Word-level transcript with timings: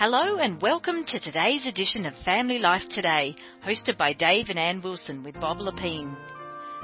Hello 0.00 0.38
and 0.38 0.62
welcome 0.62 1.04
to 1.08 1.20
today's 1.20 1.66
edition 1.66 2.06
of 2.06 2.14
Family 2.24 2.58
Life 2.58 2.88
Today, 2.88 3.36
hosted 3.62 3.98
by 3.98 4.14
Dave 4.14 4.46
and 4.48 4.58
Ann 4.58 4.80
Wilson 4.82 5.22
with 5.22 5.38
Bob 5.38 5.58
Lepine. 5.58 6.16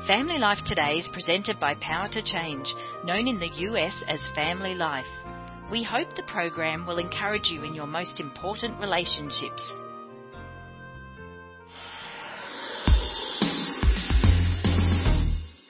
Family 0.07 0.37
Life 0.37 0.59
Today 0.67 0.97
is 0.99 1.09
presented 1.15 1.59
by 1.59 1.77
Power 1.77 2.09
to 2.09 2.23
Change, 2.23 2.67
known 3.07 3.27
in 3.27 3.41
the 3.41 3.49
US 3.71 4.05
as 4.07 4.21
Family 4.35 4.75
Life. 4.75 5.07
We 5.73 5.83
hope 5.83 6.15
the 6.15 6.25
program 6.25 6.87
will 6.87 6.99
encourage 6.99 7.49
you 7.49 7.65
in 7.65 7.75
your 7.75 7.87
most 7.87 8.21
important 8.21 8.79
relationships. 8.81 9.63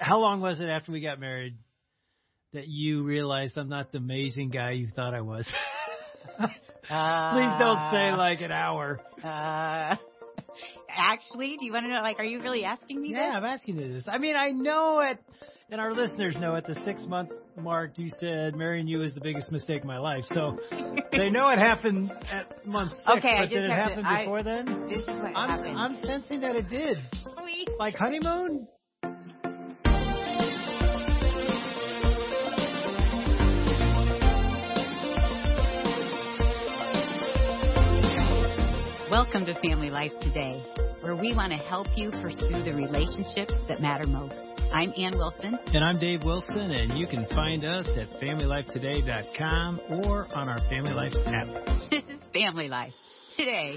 How 0.00 0.18
long 0.18 0.40
was 0.40 0.58
it 0.58 0.68
after 0.68 0.90
we 0.90 1.00
got 1.00 1.20
married 1.20 1.54
that 2.54 2.66
you 2.66 3.04
realized 3.04 3.56
I'm 3.56 3.68
not 3.68 3.92
the 3.92 3.98
amazing 3.98 4.50
guy 4.50 4.72
you 4.72 4.88
thought 4.88 5.14
I 5.14 5.20
was? 5.20 5.48
Please 6.88 7.52
don't 7.58 7.90
say 7.92 8.12
like 8.16 8.40
an 8.40 8.52
hour. 8.52 9.00
Uh, 9.22 9.96
actually, 10.96 11.56
do 11.58 11.64
you 11.64 11.72
want 11.72 11.84
to 11.86 11.90
know? 11.92 12.00
Like, 12.00 12.18
are 12.18 12.24
you 12.24 12.40
really 12.42 12.64
asking 12.64 13.00
me 13.02 13.12
that? 13.12 13.18
Yeah, 13.18 13.36
I'm 13.36 13.44
asking 13.44 13.78
you 13.78 13.92
this. 13.92 14.04
I 14.08 14.18
mean, 14.18 14.36
I 14.36 14.50
know 14.50 15.00
it, 15.00 15.18
and 15.70 15.80
our 15.80 15.92
listeners 15.92 16.36
know 16.38 16.54
at 16.56 16.64
the 16.66 16.74
six 16.84 17.02
month 17.06 17.30
mark 17.58 17.92
you 17.96 18.10
said 18.20 18.54
marrying 18.54 18.86
you 18.86 19.02
is 19.02 19.14
the 19.14 19.20
biggest 19.20 19.50
mistake 19.50 19.80
of 19.80 19.86
my 19.86 19.98
life. 19.98 20.24
So 20.32 20.58
they 21.12 21.30
know 21.30 21.48
it 21.48 21.58
happened 21.58 22.12
at 22.30 22.66
month 22.66 22.92
six. 22.94 23.06
Okay, 23.18 23.28
I 23.36 23.42
but 23.42 23.50
did 23.50 23.64
it 23.64 23.70
have 23.70 23.88
to- 23.88 23.94
happen 23.94 24.06
I- 24.06 24.18
before 24.24 24.42
then? 24.42 24.88
this? 24.88 24.98
This 24.98 25.08
is 25.08 25.22
what 25.22 25.32
I'm, 25.36 25.50
happened. 25.50 25.78
I'm 25.78 25.96
sensing 26.04 26.40
that 26.42 26.54
it 26.56 26.68
did. 26.68 26.98
Like 27.78 27.94
honeymoon? 27.96 28.68
Welcome 39.16 39.46
to 39.46 39.54
Family 39.62 39.88
Life 39.88 40.12
Today, 40.20 40.62
where 41.00 41.16
we 41.16 41.34
want 41.34 41.50
to 41.50 41.56
help 41.56 41.86
you 41.96 42.10
pursue 42.10 42.62
the 42.62 42.74
relationships 42.74 43.54
that 43.66 43.80
matter 43.80 44.06
most. 44.06 44.34
I'm 44.74 44.92
Ann 44.94 45.16
Wilson. 45.16 45.58
And 45.68 45.82
I'm 45.82 45.98
Dave 45.98 46.22
Wilson, 46.22 46.70
and 46.70 46.98
you 46.98 47.06
can 47.06 47.26
find 47.30 47.64
us 47.64 47.88
at 47.96 48.10
FamilyLifeToday.com 48.20 49.80
or 50.04 50.26
on 50.36 50.50
our 50.50 50.58
Family 50.68 50.92
Life 50.92 51.14
app. 51.24 51.90
This 51.90 52.02
is 52.10 52.20
Family 52.34 52.68
Life 52.68 52.92
Today. 53.38 53.76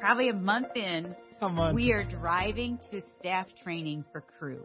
Probably 0.00 0.30
a 0.30 0.34
month 0.34 0.68
in, 0.74 1.14
Come 1.42 1.58
on. 1.58 1.74
we 1.74 1.90
are 1.90 2.04
driving 2.04 2.78
to 2.92 3.02
staff 3.18 3.48
training 3.64 4.04
for 4.12 4.20
Cru. 4.38 4.60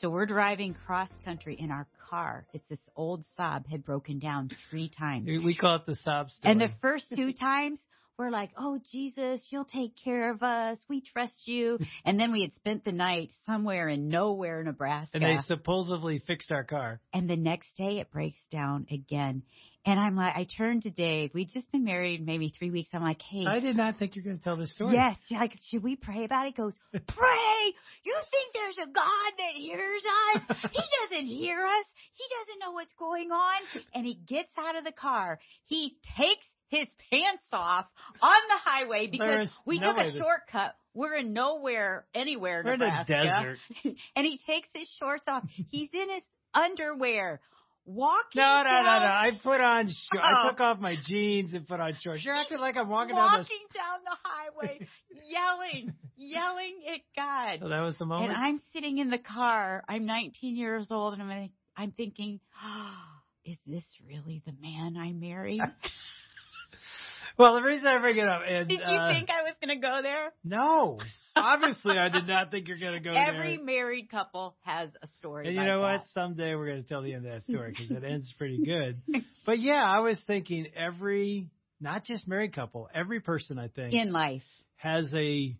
So 0.00 0.10
we're 0.10 0.26
driving 0.26 0.74
cross 0.74 1.08
country 1.24 1.56
in 1.56 1.70
our 1.70 1.86
car. 2.10 2.44
It's 2.52 2.64
this 2.68 2.80
old 2.96 3.24
Saab 3.38 3.68
had 3.70 3.84
broken 3.84 4.18
down 4.18 4.50
three 4.68 4.90
times. 4.98 5.28
we 5.28 5.54
call 5.54 5.76
it 5.76 5.86
the 5.86 5.94
sob 5.94 6.30
story. 6.30 6.50
And 6.50 6.60
the 6.60 6.74
first 6.82 7.04
two 7.14 7.32
times, 7.32 7.78
we're 8.18 8.30
like, 8.30 8.50
oh, 8.58 8.80
Jesus, 8.90 9.46
you'll 9.50 9.64
take 9.64 9.92
care 10.04 10.32
of 10.32 10.42
us. 10.42 10.78
We 10.88 11.02
trust 11.02 11.46
you. 11.46 11.78
And 12.04 12.18
then 12.18 12.32
we 12.32 12.42
had 12.42 12.52
spent 12.56 12.84
the 12.84 12.90
night 12.90 13.30
somewhere 13.46 13.88
in 13.88 14.08
nowhere, 14.08 14.64
Nebraska. 14.64 15.10
and 15.14 15.22
they 15.22 15.40
supposedly 15.46 16.20
fixed 16.26 16.50
our 16.50 16.64
car. 16.64 17.00
And 17.14 17.30
the 17.30 17.36
next 17.36 17.76
day 17.76 18.00
it 18.00 18.10
breaks 18.10 18.40
down 18.50 18.88
again. 18.90 19.44
And 19.88 19.98
I'm 19.98 20.16
like, 20.16 20.36
I 20.36 20.44
turned 20.44 20.82
to 20.82 20.90
Dave. 20.90 21.30
We'd 21.32 21.48
just 21.50 21.70
been 21.72 21.84
married 21.84 22.24
maybe 22.24 22.52
three 22.58 22.70
weeks. 22.70 22.90
I'm 22.92 23.02
like, 23.02 23.22
hey. 23.22 23.46
I 23.46 23.58
did 23.58 23.74
not 23.74 23.98
think 23.98 24.16
you 24.16 24.22
were 24.22 24.26
going 24.26 24.38
to 24.38 24.44
tell 24.44 24.58
this 24.58 24.70
story. 24.74 24.92
Yes, 24.94 25.16
like 25.30 25.52
should 25.70 25.82
we 25.82 25.96
pray 25.96 26.24
about 26.24 26.44
it? 26.46 26.54
He 26.54 26.62
goes, 26.62 26.74
pray. 26.92 27.74
You 28.04 28.14
think 28.30 28.52
there's 28.52 28.76
a 28.86 28.92
God 28.92 29.32
that 29.38 29.54
hears 29.56 30.02
us? 30.36 30.56
He 30.72 30.82
doesn't 31.16 31.26
hear 31.26 31.58
us. 31.64 31.84
He 32.12 32.24
doesn't 32.38 32.60
know 32.60 32.72
what's 32.72 32.92
going 32.98 33.30
on. 33.30 33.82
And 33.94 34.04
he 34.04 34.14
gets 34.14 34.50
out 34.58 34.76
of 34.76 34.84
the 34.84 34.92
car. 34.92 35.38
He 35.64 35.96
takes 36.18 36.46
his 36.68 36.86
pants 37.10 37.44
off 37.50 37.86
on 38.20 38.40
the 38.48 38.58
highway 38.62 39.06
because 39.06 39.48
we 39.64 39.80
no 39.80 39.94
took 39.94 40.02
a 40.02 40.12
shortcut. 40.12 40.74
We're 40.92 41.14
in 41.16 41.32
nowhere, 41.32 42.04
anywhere, 42.14 42.62
We're 42.62 42.74
in 42.74 42.80
the 42.80 42.86
Nebraska. 42.86 43.56
desert. 43.84 43.96
and 44.16 44.26
he 44.26 44.38
takes 44.46 44.68
his 44.74 44.88
shorts 44.98 45.24
off. 45.28 45.44
He's 45.70 45.88
in 45.94 46.10
his 46.10 46.22
underwear, 46.52 47.40
walking. 47.88 48.36
No, 48.40 48.62
no, 48.62 48.82
no, 48.82 48.98
no. 49.00 49.06
I 49.06 49.30
put 49.42 49.60
on. 49.60 49.88
Sh- 49.88 50.18
I 50.20 50.42
Oh. 50.44 50.50
took 50.50 50.60
off 50.60 50.78
my 50.78 50.96
jeans 51.02 51.54
and 51.54 51.66
put 51.66 51.80
on 51.80 51.94
shorts. 52.02 52.24
You're 52.24 52.34
acting 52.34 52.58
like 52.58 52.76
I'm 52.76 52.88
walking 52.88 53.16
walking 53.16 53.40
down 53.40 53.46
the. 53.72 53.78
down 53.78 53.98
the 54.04 54.16
highway, 54.22 54.86
yelling, 55.28 55.94
yelling 56.16 56.74
at 56.94 57.00
God. 57.16 57.58
So 57.60 57.68
that 57.68 57.80
was 57.80 57.96
the 57.98 58.06
moment. 58.06 58.32
and. 58.32 58.44
I'm 58.44 58.60
sitting 58.72 58.98
in 58.98 59.10
the 59.10 59.18
car. 59.18 59.82
I'm 59.88 60.04
19 60.06 60.56
years 60.56 60.88
old, 60.90 61.14
and 61.14 61.22
I'm 61.22 61.50
I'm 61.76 61.92
thinking, 61.92 62.40
oh, 62.62 62.94
is 63.44 63.56
this 63.66 63.84
really 64.06 64.42
the 64.44 64.52
man 64.60 64.96
I 64.96 65.12
married? 65.12 65.62
well, 67.38 67.54
the 67.54 67.62
reason 67.62 67.86
I 67.86 67.98
bring 67.98 68.18
it 68.18 68.28
up, 68.28 68.42
is. 68.48 68.68
Did 68.68 68.80
you 68.80 68.96
uh, 68.98 69.08
think 69.08 69.30
I 69.30 69.42
was 69.44 69.54
going 69.64 69.80
to 69.80 69.86
go 69.86 70.00
there? 70.02 70.32
no, 70.44 70.98
obviously 71.36 71.96
I 71.98 72.08
did 72.08 72.26
not 72.26 72.50
think 72.50 72.68
you're 72.68 72.78
going 72.78 72.94
to 72.94 73.00
go 73.00 73.12
Every 73.12 73.56
there. 73.56 73.64
married 73.64 74.10
couple 74.10 74.56
has 74.64 74.90
a 75.02 75.06
story. 75.18 75.46
And 75.48 75.56
you 75.56 75.64
know 75.64 75.80
what? 75.80 76.04
Someday 76.14 76.54
we're 76.54 76.66
going 76.66 76.82
to 76.82 76.88
tell 76.88 77.02
the 77.02 77.14
end 77.14 77.26
of 77.26 77.32
that 77.32 77.44
story 77.44 77.70
because 77.76 77.90
it 77.90 78.04
ends 78.04 78.32
pretty 78.38 78.62
good. 78.64 79.00
But 79.46 79.60
yeah, 79.60 79.82
I 79.84 80.00
was 80.00 80.20
thinking 80.26 80.66
every, 80.76 81.48
not 81.80 82.04
just 82.04 82.26
married 82.28 82.54
couple, 82.54 82.88
every 82.94 83.20
person 83.20 83.58
I 83.58 83.68
think 83.68 83.94
In 83.94 84.12
life, 84.12 84.42
has 84.76 85.12
a 85.14 85.56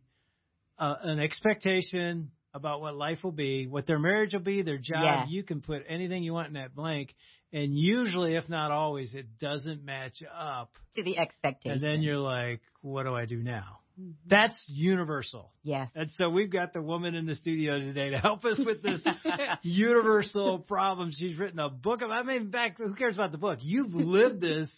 uh, 0.79 0.95
an 1.03 1.19
expectation 1.19 2.31
about 2.55 2.81
what 2.81 2.95
life 2.97 3.19
will 3.23 3.33
be, 3.33 3.67
what 3.67 3.87
their 3.87 3.99
marriage 3.99 4.33
will 4.33 4.41
be, 4.41 4.63
their 4.63 4.79
job. 4.79 5.27
You 5.29 5.43
can 5.43 5.61
put 5.61 5.83
anything 5.89 6.23
you 6.23 6.33
want 6.33 6.49
in 6.49 6.55
that 6.55 6.75
blank, 6.75 7.15
and 7.53 7.77
usually, 7.77 8.37
if 8.37 8.49
not 8.49 8.71
always, 8.71 9.15
it 9.15 9.39
doesn't 9.39 9.85
match 9.85 10.23
up. 10.39 10.71
to 10.97 11.03
the 11.03 11.19
expectation. 11.19 11.73
And 11.73 11.81
then 11.81 12.03
you're 12.03 12.19
like, 12.19 12.61
what 12.81 13.05
do 13.05 13.15
I 13.15 13.25
do 13.25 13.43
now? 13.43 13.81
Mhm. 13.99 14.13
That's 14.27 14.65
universal. 14.69 15.51
yes. 15.63 15.89
And 15.95 16.11
so 16.13 16.29
we've 16.31 16.51
got 16.51 16.73
the 16.73 16.83
woman 16.83 17.15
in 17.15 17.27
the 17.27 17.35
studio 17.35 17.79
today 17.81 18.11
to 18.11 18.19
help 18.19 18.45
us 18.45 18.59
with 18.59 18.83
this 18.83 19.01
universal 19.63 20.59
problem. 20.59 21.11
She's 21.17 21.37
written 21.39 21.59
a 21.59 21.69
book 21.69 22.03
of, 22.03 22.11
I 22.11 22.23
mean, 22.23 22.51
back, 22.51 22.77
who 22.79 22.95
cares 22.95 23.15
about 23.15 23.33
the 23.33 23.39
book? 23.39 23.59
You've 23.63 23.95
lived 23.95 24.41
this 24.41 24.69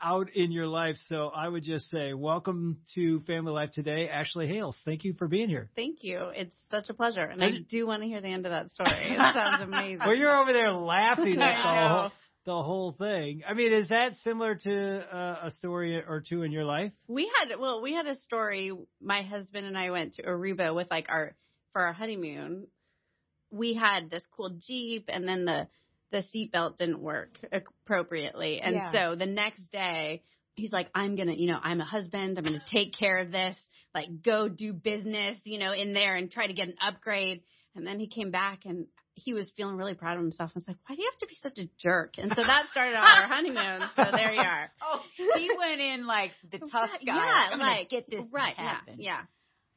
out 0.00 0.28
in 0.34 0.52
your 0.52 0.66
life. 0.66 0.96
So 1.08 1.28
I 1.28 1.48
would 1.48 1.64
just 1.64 1.90
say, 1.90 2.14
welcome 2.14 2.78
to 2.94 3.20
Family 3.20 3.52
Life 3.52 3.72
Today, 3.72 4.08
Ashley 4.08 4.46
Hales. 4.46 4.76
Thank 4.84 5.04
you 5.04 5.14
for 5.18 5.26
being 5.28 5.48
here. 5.48 5.68
Thank 5.74 5.98
you. 6.02 6.30
It's 6.34 6.54
such 6.70 6.88
a 6.88 6.94
pleasure. 6.94 7.20
And 7.20 7.42
I 7.42 7.46
And- 7.46 7.68
do 7.68 7.86
want 7.86 8.02
to 8.02 8.08
hear 8.08 8.20
the 8.20 8.28
end 8.28 8.46
of 8.46 8.52
that 8.52 8.70
story. 8.70 8.90
It 8.92 9.18
sounds 9.18 9.62
amazing. 9.62 9.98
Well, 10.06 10.14
you're 10.14 10.36
over 10.40 10.52
there 10.52 10.72
laughing 10.72 11.32
at 11.40 11.62
the 11.62 11.68
I 11.68 11.88
whole, 11.88 12.02
know. 12.04 12.10
The 12.48 12.62
whole 12.62 12.92
thing. 12.92 13.42
I 13.46 13.52
mean, 13.52 13.74
is 13.74 13.88
that 13.88 14.14
similar 14.24 14.54
to 14.54 15.14
uh, 15.14 15.48
a 15.48 15.50
story 15.50 16.02
or 16.02 16.22
two 16.26 16.44
in 16.44 16.50
your 16.50 16.64
life? 16.64 16.92
we 17.06 17.30
had 17.38 17.58
well, 17.58 17.82
we 17.82 17.92
had 17.92 18.06
a 18.06 18.14
story. 18.14 18.72
My 19.02 19.20
husband 19.20 19.66
and 19.66 19.76
I 19.76 19.90
went 19.90 20.14
to 20.14 20.22
Aruba 20.22 20.74
with 20.74 20.90
like 20.90 21.10
our 21.10 21.36
for 21.74 21.82
our 21.82 21.92
honeymoon. 21.92 22.66
We 23.50 23.74
had 23.74 24.10
this 24.10 24.22
cool 24.34 24.56
Jeep 24.66 25.04
and 25.08 25.28
then 25.28 25.44
the 25.44 25.68
the 26.10 26.22
seatbelt 26.34 26.78
didn't 26.78 27.00
work 27.02 27.38
appropriately. 27.52 28.62
And 28.62 28.76
Yeah. 28.76 28.92
so 28.92 29.14
the 29.14 29.26
next 29.26 29.70
day 29.70 30.22
he's 30.54 30.72
like, 30.72 30.88
I'm 30.94 31.16
gonna, 31.16 31.34
you 31.34 31.48
know, 31.48 31.58
I'm 31.62 31.82
a 31.82 31.84
husband, 31.84 32.38
I'm 32.38 32.44
gonna 32.44 32.64
take 32.72 32.94
care 32.98 33.18
of 33.18 33.30
this, 33.30 33.56
like 33.94 34.22
go 34.22 34.48
do 34.48 34.72
business, 34.72 35.36
you 35.44 35.58
know, 35.58 35.72
in 35.72 35.92
there 35.92 36.16
and 36.16 36.32
try 36.32 36.46
to 36.46 36.54
get 36.54 36.68
an 36.68 36.76
upgrade. 36.80 37.42
And 37.74 37.86
then 37.86 38.00
he 38.00 38.08
came 38.08 38.30
back 38.30 38.64
and 38.64 38.86
he 39.18 39.34
was 39.34 39.52
feeling 39.56 39.76
really 39.76 39.94
proud 39.94 40.16
of 40.16 40.22
himself. 40.22 40.50
I 40.54 40.58
was 40.58 40.68
like, 40.68 40.76
why 40.86 40.94
do 40.96 41.02
you 41.02 41.10
have 41.12 41.18
to 41.20 41.26
be 41.26 41.36
such 41.42 41.58
a 41.58 41.68
jerk? 41.78 42.14
And 42.18 42.32
so 42.34 42.42
that 42.42 42.66
started 42.70 42.94
out 42.96 43.04
our 43.04 43.28
honeymoon. 43.34 43.88
So 43.96 44.04
there 44.16 44.32
you 44.32 44.40
are. 44.40 44.70
Oh, 44.82 45.00
he 45.36 45.50
went 45.58 45.80
in 45.80 46.06
like 46.06 46.30
the 46.50 46.58
tough 46.58 46.90
guy. 47.04 47.14
yeah, 47.14 47.48
I'm 47.52 47.58
like, 47.58 47.90
get 47.90 48.08
this 48.10 48.24
right, 48.32 48.56
to 48.56 48.62
yeah, 48.62 48.68
happen. 48.70 48.94
yeah. 48.98 49.20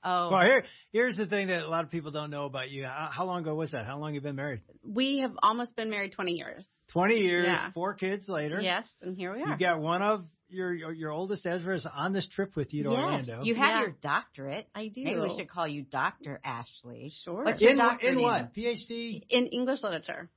Oh, 0.03 0.29
Well, 0.31 0.41
here, 0.41 0.63
here's 0.91 1.15
the 1.15 1.25
thing 1.27 1.47
that 1.47 1.61
a 1.61 1.67
lot 1.69 1.83
of 1.83 1.91
people 1.91 2.09
don't 2.11 2.31
know 2.31 2.45
about 2.45 2.71
you. 2.71 2.85
How, 2.85 3.09
how 3.15 3.25
long 3.25 3.41
ago 3.41 3.53
was 3.53 3.71
that? 3.71 3.85
How 3.85 3.99
long 3.99 4.15
you 4.15 4.21
been 4.21 4.35
married? 4.35 4.61
We 4.83 5.19
have 5.19 5.33
almost 5.43 5.75
been 5.75 5.89
married 5.91 6.13
20 6.13 6.31
years. 6.31 6.67
20 6.93 7.15
years, 7.17 7.45
Yeah. 7.47 7.71
four 7.73 7.93
kids 7.93 8.27
later. 8.27 8.59
Yes, 8.61 8.87
and 9.01 9.15
here 9.15 9.35
we 9.35 9.43
are. 9.43 9.49
You 9.49 9.57
got 9.57 9.79
one 9.79 10.01
of 10.01 10.25
your 10.51 10.73
your, 10.73 10.91
your 10.91 11.11
oldest 11.11 11.45
Ezra 11.45 11.75
is 11.75 11.87
on 11.91 12.13
this 12.13 12.27
trip 12.27 12.55
with 12.55 12.73
you 12.73 12.83
to 12.83 12.91
Yes, 12.91 12.99
Orlando. 12.99 13.43
you 13.43 13.55
have 13.55 13.69
Yeah. 13.69 13.79
your 13.81 13.95
doctorate. 14.01 14.67
I 14.75 14.87
do. 14.87 15.03
Maybe 15.03 15.19
we 15.19 15.35
should 15.37 15.49
call 15.49 15.67
you 15.67 15.83
Dr. 15.83 16.39
Ashley. 16.43 17.09
Sure. 17.23 17.43
What's 17.45 17.61
your 17.61 17.71
in 17.71 17.77
doctorate 17.77 18.17
in 18.17 18.21
what? 18.21 18.53
PhD? 18.53 19.23
In 19.29 19.47
English 19.47 19.83
literature. 19.83 20.29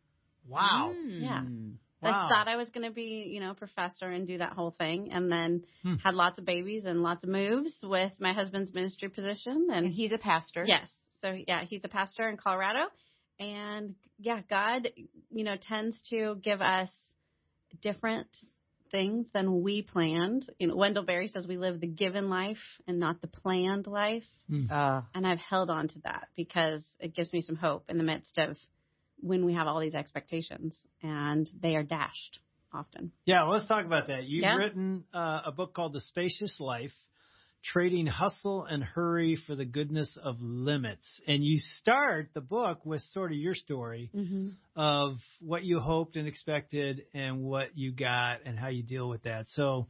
Wow. 0.48 0.92
Yeah. 1.08 1.40
Mm. 1.42 1.74
Wow. 2.02 2.26
I 2.26 2.28
thought 2.28 2.48
I 2.48 2.56
was 2.56 2.68
going 2.68 2.86
to 2.86 2.92
be, 2.92 3.30
you 3.32 3.40
know, 3.40 3.52
a 3.52 3.54
professor 3.54 4.06
and 4.10 4.26
do 4.26 4.36
that 4.38 4.52
whole 4.52 4.72
thing, 4.72 5.10
and 5.12 5.32
then 5.32 5.64
Hmm. 5.82 5.94
had 6.04 6.14
lots 6.14 6.38
of 6.38 6.44
babies 6.44 6.84
and 6.84 7.02
lots 7.02 7.24
of 7.24 7.30
moves 7.30 7.72
with 7.82 8.12
my 8.20 8.34
husband's 8.34 8.74
ministry 8.74 9.08
position. 9.08 9.68
And 9.72 9.86
And 9.86 9.94
he's 9.94 10.12
a 10.12 10.18
pastor. 10.18 10.64
yes, 10.66 10.90
so 11.22 11.32
yeah, 11.48 11.64
he's 11.64 11.82
a 11.84 11.88
pastor 11.88 12.28
in 12.28 12.36
Colorado, 12.36 12.88
and 13.40 13.94
yeah, 14.18 14.42
God, 14.50 14.90
you 15.30 15.44
know, 15.44 15.56
tends 15.56 16.02
to 16.10 16.36
give 16.42 16.60
us 16.60 16.90
different 17.80 18.28
things 18.94 19.28
than 19.34 19.60
we 19.60 19.82
planned. 19.82 20.48
You 20.60 20.68
know, 20.68 20.76
Wendell 20.76 21.02
Berry 21.02 21.26
says 21.26 21.48
we 21.48 21.56
live 21.56 21.80
the 21.80 21.88
given 21.88 22.30
life 22.30 22.62
and 22.86 23.00
not 23.00 23.20
the 23.20 23.26
planned 23.26 23.88
life. 23.88 24.22
Uh, 24.70 25.00
And 25.12 25.26
I've 25.26 25.40
held 25.40 25.68
on 25.68 25.88
to 25.88 25.98
that 26.04 26.28
because 26.36 26.84
it 27.00 27.12
gives 27.12 27.32
me 27.32 27.40
some 27.40 27.56
hope 27.56 27.86
in 27.88 27.98
the 27.98 28.04
midst 28.04 28.38
of 28.38 28.56
when 29.20 29.44
we 29.44 29.54
have 29.54 29.66
all 29.66 29.80
these 29.80 29.96
expectations 29.96 30.76
and 31.02 31.50
they 31.60 31.74
are 31.74 31.82
dashed 31.82 32.38
often. 32.72 33.10
Yeah, 33.24 33.42
let's 33.44 33.66
talk 33.66 33.84
about 33.84 34.06
that. 34.06 34.28
You've 34.28 34.44
Yeah. 34.44 34.54
written 34.54 35.02
uh, 35.12 35.40
a 35.46 35.50
book 35.50 35.74
called 35.74 35.92
The 35.92 36.00
Spacious 36.00 36.60
Life 36.60 36.94
Trading 37.64 38.06
Hustle 38.06 38.64
and 38.64 38.82
Hurry 38.82 39.36
for 39.46 39.54
the 39.56 39.64
Goodness 39.64 40.16
of 40.22 40.36
Limits. 40.40 41.20
And 41.26 41.42
you 41.42 41.58
start 41.80 42.30
the 42.34 42.40
book 42.40 42.84
with 42.84 43.02
sort 43.12 43.32
of 43.32 43.38
your 43.38 43.54
story 43.54 44.10
Mm-hmm. 44.14 44.48
of 44.76 45.16
what 45.40 45.64
you 45.64 45.80
hoped 45.80 46.16
and 46.16 46.28
expected 46.28 47.02
and 47.14 47.42
what 47.42 47.76
you 47.76 47.92
got 47.92 48.38
and 48.44 48.58
how 48.58 48.68
you 48.68 48.82
deal 48.82 49.08
with 49.08 49.22
that. 49.22 49.46
So 49.50 49.88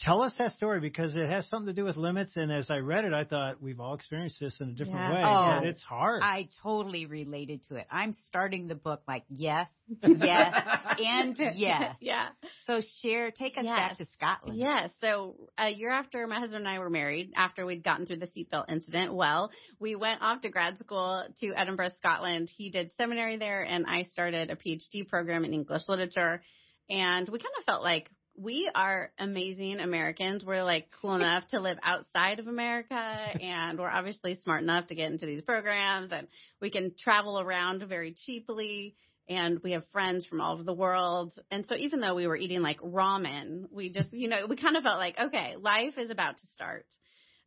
tell 0.00 0.22
us 0.22 0.34
that 0.38 0.52
story 0.52 0.80
because 0.80 1.14
it 1.14 1.28
has 1.28 1.46
something 1.48 1.66
to 1.66 1.72
do 1.72 1.84
with 1.84 1.96
limits. 1.96 2.36
And 2.36 2.50
as 2.50 2.70
I 2.70 2.78
read 2.78 3.04
it, 3.04 3.12
I 3.12 3.24
thought 3.24 3.62
we've 3.62 3.80
all 3.80 3.94
experienced 3.94 4.40
this 4.40 4.60
in 4.60 4.70
a 4.70 4.72
different 4.72 4.98
Yeah. 4.98 5.12
way. 5.12 5.22
Oh, 5.22 5.58
and 5.58 5.66
it's 5.66 5.82
hard. 5.82 6.22
I 6.22 6.48
totally 6.62 7.06
related 7.06 7.62
to 7.68 7.76
it. 7.76 7.86
I'm 7.90 8.14
starting 8.26 8.66
the 8.68 8.74
book 8.74 9.02
like 9.06 9.24
yes, 9.28 9.68
yes, 10.02 10.54
and 10.98 11.36
yes. 11.54 11.96
yeah. 12.00 12.28
So 12.66 12.80
share, 13.02 13.30
take 13.30 13.58
us 13.58 13.64
back 13.64 13.98
to 13.98 14.06
Scotland. 14.14 14.58
Yeah. 14.58 14.88
So 15.00 15.36
a 15.58 15.68
year 15.70 15.90
after 15.90 16.26
my 16.26 16.38
husband 16.40 16.66
and 16.66 16.68
I 16.68 16.78
were 16.78 16.90
married, 16.90 17.32
after 17.36 17.66
we'd 17.66 17.84
gotten 17.84 18.06
through 18.06 18.18
the 18.18 18.26
seatbelt 18.26 18.70
incident, 18.70 19.12
well, 19.12 19.50
we 19.78 19.96
went 19.96 20.22
off 20.22 20.40
to 20.42 20.48
grad 20.48 20.78
school 20.78 21.24
to 21.40 21.52
Edinburgh, 21.54 21.90
Scotland. 21.98 22.48
He 22.56 22.70
did 22.70 22.90
seminary 22.96 23.36
there, 23.36 23.62
and 23.62 23.84
I 23.86 24.04
started 24.04 24.50
a 24.50 24.56
PhD 24.56 25.06
program 25.08 25.44
in 25.44 25.52
English 25.52 25.82
literature. 25.88 26.42
And 26.88 27.28
we 27.28 27.38
kind 27.38 27.54
of 27.58 27.64
felt 27.64 27.82
like 27.84 28.10
we 28.40 28.70
are 28.74 29.12
amazing 29.18 29.80
Americans. 29.80 30.44
We're 30.44 30.62
like 30.62 30.88
cool 31.00 31.14
enough 31.16 31.46
to 31.48 31.60
live 31.60 31.78
outside 31.82 32.38
of 32.38 32.46
America, 32.46 32.94
and 32.94 33.78
we're 33.78 33.90
obviously 33.90 34.38
smart 34.42 34.62
enough 34.62 34.86
to 34.88 34.94
get 34.94 35.12
into 35.12 35.26
these 35.26 35.42
programs, 35.42 36.10
and 36.12 36.26
we 36.60 36.70
can 36.70 36.94
travel 36.98 37.40
around 37.40 37.86
very 37.88 38.14
cheaply 38.14 38.94
and 39.28 39.60
we 39.62 39.72
have 39.72 39.84
friends 39.92 40.26
from 40.26 40.40
all 40.40 40.54
over 40.54 40.64
the 40.64 40.74
world. 40.74 41.32
And 41.52 41.64
so 41.66 41.76
even 41.76 42.00
though 42.00 42.16
we 42.16 42.26
were 42.26 42.36
eating 42.36 42.62
like 42.62 42.80
ramen, 42.80 43.66
we 43.70 43.88
just, 43.88 44.12
you 44.12 44.28
know, 44.28 44.46
we 44.48 44.56
kind 44.56 44.76
of 44.76 44.82
felt 44.82 44.98
like, 44.98 45.16
okay, 45.18 45.54
life 45.56 45.96
is 45.98 46.10
about 46.10 46.38
to 46.38 46.46
start. 46.48 46.84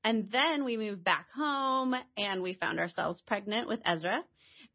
And 0.01 0.31
then 0.31 0.63
we 0.63 0.77
moved 0.77 1.03
back 1.03 1.27
home 1.35 1.93
and 2.15 2.41
we 2.41 2.53
found 2.53 2.79
ourselves 2.79 3.21
pregnant 3.27 3.67
with 3.67 3.81
Ezra 3.85 4.21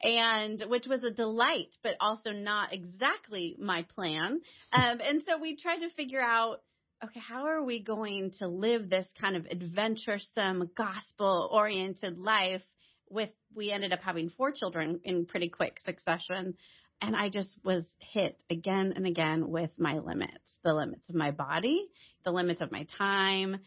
and 0.02 0.62
which 0.68 0.86
was 0.86 1.02
a 1.02 1.10
delight, 1.10 1.74
but 1.82 1.96
also 2.00 2.30
not 2.30 2.72
exactly 2.72 3.56
my 3.58 3.84
plan. 3.94 4.40
Um, 4.72 5.00
and 5.00 5.22
so 5.26 5.38
we 5.38 5.56
tried 5.56 5.78
to 5.78 5.90
figure 5.90 6.22
out, 6.22 6.62
okay, 7.04 7.20
how 7.20 7.46
are 7.46 7.62
we 7.62 7.82
going 7.82 8.32
to 8.38 8.48
live 8.48 8.90
this 8.90 9.06
kind 9.20 9.36
of 9.36 9.46
adventuresome, 9.46 10.70
gospel 10.76 11.48
oriented 11.52 12.18
life 12.18 12.62
with, 13.10 13.30
we 13.54 13.70
ended 13.70 13.92
up 13.92 14.00
having 14.02 14.30
four 14.30 14.52
children 14.52 15.00
in 15.04 15.26
pretty 15.26 15.48
quick 15.48 15.78
succession. 15.84 16.54
And 17.00 17.14
I 17.14 17.28
just 17.28 17.56
was 17.64 17.86
hit 18.00 18.42
again 18.50 18.92
and 18.96 19.06
again 19.06 19.48
with 19.48 19.70
my 19.78 19.98
limits, 19.98 20.58
the 20.64 20.74
limits 20.74 21.08
of 21.08 21.14
my 21.14 21.30
body, 21.30 21.86
the 22.24 22.32
limits 22.32 22.60
of 22.60 22.72
my 22.72 22.86
time. 22.98 23.58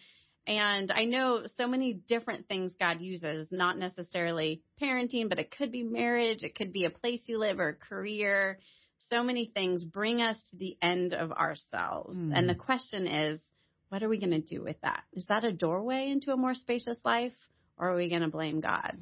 And 0.48 0.92
I 0.92 1.06
know 1.06 1.44
so 1.56 1.68
many 1.68 1.94
different 1.94 2.48
things 2.48 2.74
God 2.80 3.00
uses, 3.00 3.48
not 3.52 3.78
necessarily 3.78 4.62
parenting, 4.82 5.30
but 5.30 5.40
it 5.40 5.56
could 5.56 5.72
be 5.72 5.84
marriage, 5.84 6.44
it 6.44 6.56
could 6.56 6.74
be 6.74 6.86
a 6.86 6.90
place 6.90 7.22
you 7.28 7.38
live 7.38 7.60
or 7.60 7.70
a 7.70 7.76
career. 7.76 8.60
So 9.10 9.24
many 9.24 9.52
things 9.54 9.84
bring 9.84 10.22
us 10.22 10.42
to 10.50 10.58
the 10.58 10.78
end 10.82 11.14
of 11.14 11.32
ourselves. 11.32 12.18
Mm. 12.18 12.32
And 12.36 12.50
the 12.50 12.56
question 12.56 13.08
is, 13.08 13.40
what 13.90 14.04
are 14.04 14.10
we 14.10 14.20
going 14.20 14.32
to 14.32 14.42
do 14.42 14.64
with 14.64 14.80
that? 14.82 15.04
Is 15.14 15.26
that 15.28 15.44
a 15.44 15.52
doorway 15.52 16.10
into 16.10 16.32
a 16.32 16.38
more 16.38 16.54
spacious 16.54 16.98
life, 17.04 17.34
or 17.78 17.92
are 17.92 17.96
we 17.96 18.10
going 18.10 18.22
to 18.22 18.30
blame 18.30 18.62
God? 18.62 18.98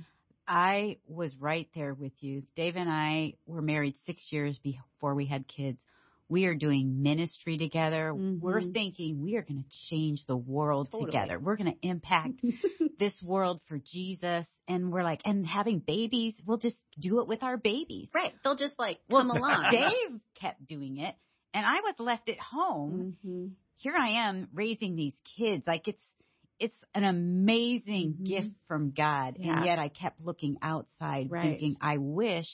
I 0.47 0.97
was 1.07 1.35
right 1.39 1.67
there 1.75 1.93
with 1.93 2.13
you. 2.21 2.41
Dave 2.55 2.75
and 2.75 2.89
I 2.89 3.33
were 3.45 3.61
married 3.61 3.95
six 4.07 4.31
years 4.31 4.57
before 4.57 5.13
we 5.13 5.27
had 5.27 5.47
kids. 5.47 5.79
We 6.29 6.45
are 6.45 6.53
doing 6.55 7.01
ministry 7.01 7.57
together. 7.57 8.13
Mhm. 8.15 8.39
We're 8.39 8.61
thinking 8.61 9.21
we 9.21 9.35
are 9.35 9.41
going 9.41 9.63
to 9.63 9.69
change 9.89 10.25
the 10.27 10.37
world 10.37 10.89
Totally. 10.91 11.07
together. 11.11 11.39
We're 11.39 11.55
going 11.57 11.73
to 11.73 11.87
impact 11.87 12.41
this 12.99 13.19
world 13.23 13.61
for 13.67 13.79
Jesus. 13.79 14.45
And 14.67 14.91
we're 14.91 15.03
like, 15.03 15.21
and 15.25 15.45
having 15.45 15.79
babies, 15.79 16.35
we'll 16.45 16.59
just 16.59 16.77
do 16.99 17.19
it 17.21 17.27
with 17.27 17.41
our 17.41 17.57
babies. 17.57 18.09
Right. 18.13 18.33
They'll 18.43 18.55
just 18.55 18.77
like 18.77 18.99
Well, 19.09 19.21
come 19.21 19.31
along. 19.31 19.65
Dave 19.71 20.19
kept 20.39 20.65
doing 20.67 20.97
it, 20.97 21.15
and 21.53 21.65
I 21.65 21.81
was 21.81 21.95
left 21.97 22.29
at 22.29 22.39
home. 22.39 23.17
hmm 23.23 23.47
Here 23.77 23.95
I 23.95 24.27
am 24.29 24.49
raising 24.53 24.95
these 24.95 25.15
kids. 25.37 25.63
Like 25.65 25.87
it's 25.87 26.03
it's 26.59 26.77
an 26.93 27.05
amazing 27.05 28.17
Mhm. 28.19 28.25
gift 28.25 28.49
from 28.67 28.91
God, 28.91 29.37
Yeah. 29.39 29.55
and 29.55 29.65
yet 29.65 29.79
I 29.79 29.87
kept 29.87 30.19
looking 30.21 30.57
outside, 30.61 31.31
Right. 31.31 31.57
thinking, 31.57 31.77
I 31.81 31.97
wish 31.97 32.47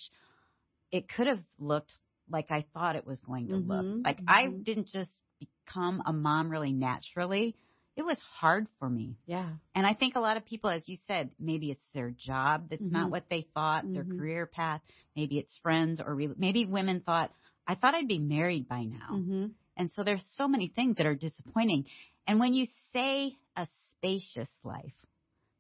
it 0.92 1.10
could 1.10 1.26
have 1.28 1.44
looked 1.58 1.92
like 2.30 2.52
I 2.52 2.66
thought 2.74 2.96
it 2.96 3.06
was 3.06 3.20
going 3.22 3.50
to 3.50 3.56
Mhm. 3.56 3.68
look. 3.68 3.86
Like 4.04 4.20
I 4.28 4.48
Mhm. 4.48 4.64
didn't 4.64 4.88
just 4.88 5.10
become 5.40 6.02
a 6.06 6.14
mom 6.14 6.50
really 6.50 6.72
naturally. 6.74 7.56
It 7.96 8.04
was 8.04 8.20
hard 8.20 8.68
for 8.80 8.90
me. 8.90 9.18
Yeah. 9.26 9.50
And 9.76 9.86
I 9.86 9.94
think 9.94 10.16
a 10.16 10.20
lot 10.20 10.38
of 10.38 10.46
people, 10.46 10.70
as 10.70 10.88
you 10.88 10.98
said, 11.08 11.32
maybe 11.40 11.70
it's 11.72 11.86
their 11.94 12.12
job 12.12 12.70
that's 12.70 12.92
not 12.92 13.08
Mhm. 13.08 13.12
what 13.12 13.30
they 13.30 13.42
thought, 13.54 13.86
their 13.94 14.04
Mhm. 14.04 14.18
career 14.18 14.46
path. 14.46 14.82
Maybe 15.16 15.38
it's 15.38 15.56
friends, 15.58 16.00
or 16.00 16.16
re- 16.16 16.34
maybe 16.38 16.66
women 16.66 17.02
thought, 17.02 17.32
I 17.68 17.76
thought 17.76 17.94
I'd 17.96 18.08
be 18.08 18.20
married 18.20 18.68
by 18.68 18.84
now. 18.86 19.16
hmm 19.18 19.46
And 19.78 19.92
so 19.92 20.04
there's 20.04 20.24
so 20.36 20.48
many 20.48 20.68
things 20.70 20.98
that 20.98 21.06
are 21.06 21.16
disappointing. 21.16 21.86
And 22.28 22.40
when 22.40 22.54
you 22.54 22.68
say 22.94 23.36
a 23.56 23.68
spacious 23.92 24.50
life, 24.64 24.94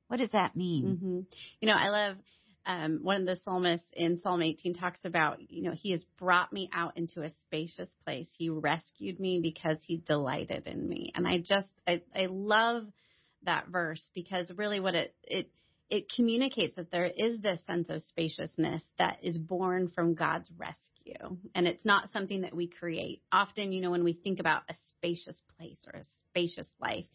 what 0.07 0.17
does 0.17 0.31
that 0.31 0.55
mean? 0.55 0.97
hmm 0.97 1.19
You 1.61 1.67
know, 1.67 1.75
I 1.75 1.89
love 1.89 2.17
um, 2.65 2.99
one 3.01 3.21
of 3.21 3.27
the 3.27 3.35
psalmists 3.35 3.87
in 3.93 4.17
Psalm 4.17 4.41
18 4.41 4.73
talks 4.73 5.01
about, 5.05 5.39
you 5.49 5.63
know, 5.63 5.73
he 5.75 5.91
has 5.91 6.03
brought 6.17 6.51
me 6.51 6.69
out 6.73 6.97
into 6.97 7.21
a 7.21 7.29
spacious 7.41 7.89
place. 8.03 8.27
He 8.37 8.49
rescued 8.49 9.19
me 9.19 9.39
because 9.41 9.77
he 9.85 9.97
delighted 9.97 10.65
in 10.67 10.87
me. 10.87 11.11
And 11.15 11.27
I 11.27 11.37
just, 11.37 11.67
I, 11.87 12.01
I 12.15 12.25
love 12.25 12.85
that 13.43 13.67
verse 13.67 14.03
because 14.15 14.51
really 14.55 14.79
what 14.79 14.95
it, 14.95 15.15
it, 15.23 15.51
it 15.89 16.11
communicates 16.15 16.75
that 16.75 16.91
there 16.91 17.05
is 17.05 17.39
this 17.39 17.61
sense 17.67 17.89
of 17.89 18.01
spaciousness 18.01 18.83
that 18.97 19.19
is 19.21 19.37
born 19.37 19.91
from 19.93 20.15
God's 20.15 20.49
rescue. 20.57 21.37
And 21.53 21.67
it's 21.67 21.85
not 21.85 22.09
something 22.11 22.41
that 22.41 22.55
we 22.55 22.67
create. 22.67 23.21
Often, 23.31 23.71
you 23.71 23.81
know, 23.81 23.91
when 23.91 24.03
we 24.03 24.13
think 24.13 24.39
about 24.39 24.63
a 24.69 24.75
spacious 24.87 25.39
place 25.57 25.79
or 25.85 25.99
a 25.99 26.03
spacious 26.29 26.67
life, 26.81 27.05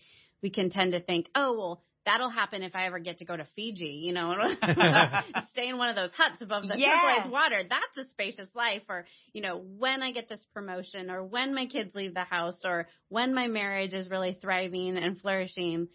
we 0.43 0.51
can 0.51 0.71
tend 0.71 0.93
to 0.93 1.01
think, 1.01 1.29
oh, 1.35 1.53
well, 1.59 1.83
that'll 2.07 2.31
happen 2.31 2.63
if 2.63 2.75
I 2.75 2.87
ever 2.87 2.99
get 2.99 3.19
to 3.19 3.25
go 3.25 3.37
to 3.37 3.47
Fiji, 3.57 4.01
you 4.05 4.13
know, 4.13 4.35
stay 5.53 5.69
in 5.69 5.79
one 5.79 5.89
of 5.89 5.97
those 5.97 6.11
huts 6.13 6.41
above 6.41 6.63
the 6.69 6.77
Yes. 6.77 7.25
turquoise 7.25 7.33
water. 7.33 7.63
That's 7.69 8.07
a 8.07 8.11
spacious 8.11 8.49
life. 8.55 8.83
Or, 8.89 9.07
you 9.33 9.43
know, 9.43 9.59
when 9.59 10.03
I 10.03 10.13
get 10.13 10.29
this 10.29 10.45
promotion 10.55 11.11
or 11.11 11.25
when 11.25 11.55
my 11.55 11.67
kids 11.67 11.95
leave 11.95 12.15
the 12.15 12.25
house 12.25 12.61
or 12.65 12.89
when 13.09 13.35
my 13.35 13.47
marriage 13.49 13.93
is 13.95 14.09
really 14.11 14.39
thriving 14.41 14.97
and 14.97 15.19
flourishing. 15.19 15.89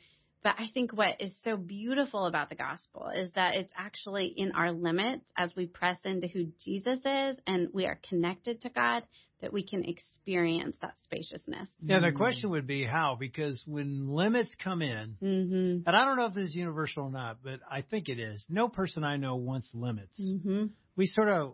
But 0.44 0.56
I 0.60 0.68
think 0.74 0.94
what 0.96 1.20
is 1.22 1.36
so 1.44 1.58
beautiful 1.58 2.26
about 2.28 2.50
the 2.50 2.56
gospel 2.56 3.10
is 3.16 3.32
that 3.34 3.56
it's 3.56 3.72
actually 3.76 4.28
in 4.28 4.52
our 4.52 4.72
limits 4.72 5.26
as 5.36 5.52
we 5.56 5.66
press 5.66 5.98
into 6.06 6.28
who 6.28 6.48
Jesus 6.64 7.00
is 7.04 7.38
and 7.48 7.70
we 7.74 7.88
are 7.88 8.00
connected 8.08 8.62
to 8.62 8.70
God 8.70 9.04
that 9.42 9.52
we 9.52 9.64
can 9.64 9.84
experience 9.84 10.78
that 10.82 10.94
spaciousness. 11.04 11.68
yeah, 11.84 12.00
the 12.00 12.12
question 12.12 12.52
would 12.52 12.68
be 12.68 12.86
how, 12.86 13.18
because 13.20 13.62
when 13.66 14.08
limits 14.08 14.56
come 14.64 14.82
in, 14.82 15.18
Mm-hmm. 15.22 15.88
and 15.88 15.96
I 15.96 16.06
don't 16.06 16.16
know 16.18 16.26
if 16.28 16.34
this 16.34 16.50
is 16.50 16.56
universal 16.56 17.04
or 17.06 17.12
not, 17.12 17.38
but 17.44 17.60
I 17.70 17.82
think 17.82 18.08
it 18.08 18.20
is. 18.20 18.46
No 18.48 18.70
person 18.70 19.04
I 19.04 19.18
know 19.18 19.36
wants 19.38 19.70
limits. 19.74 20.20
Mm-hmm. 20.22 20.68
We 20.96 21.08
sort 21.08 21.30
of 21.30 21.54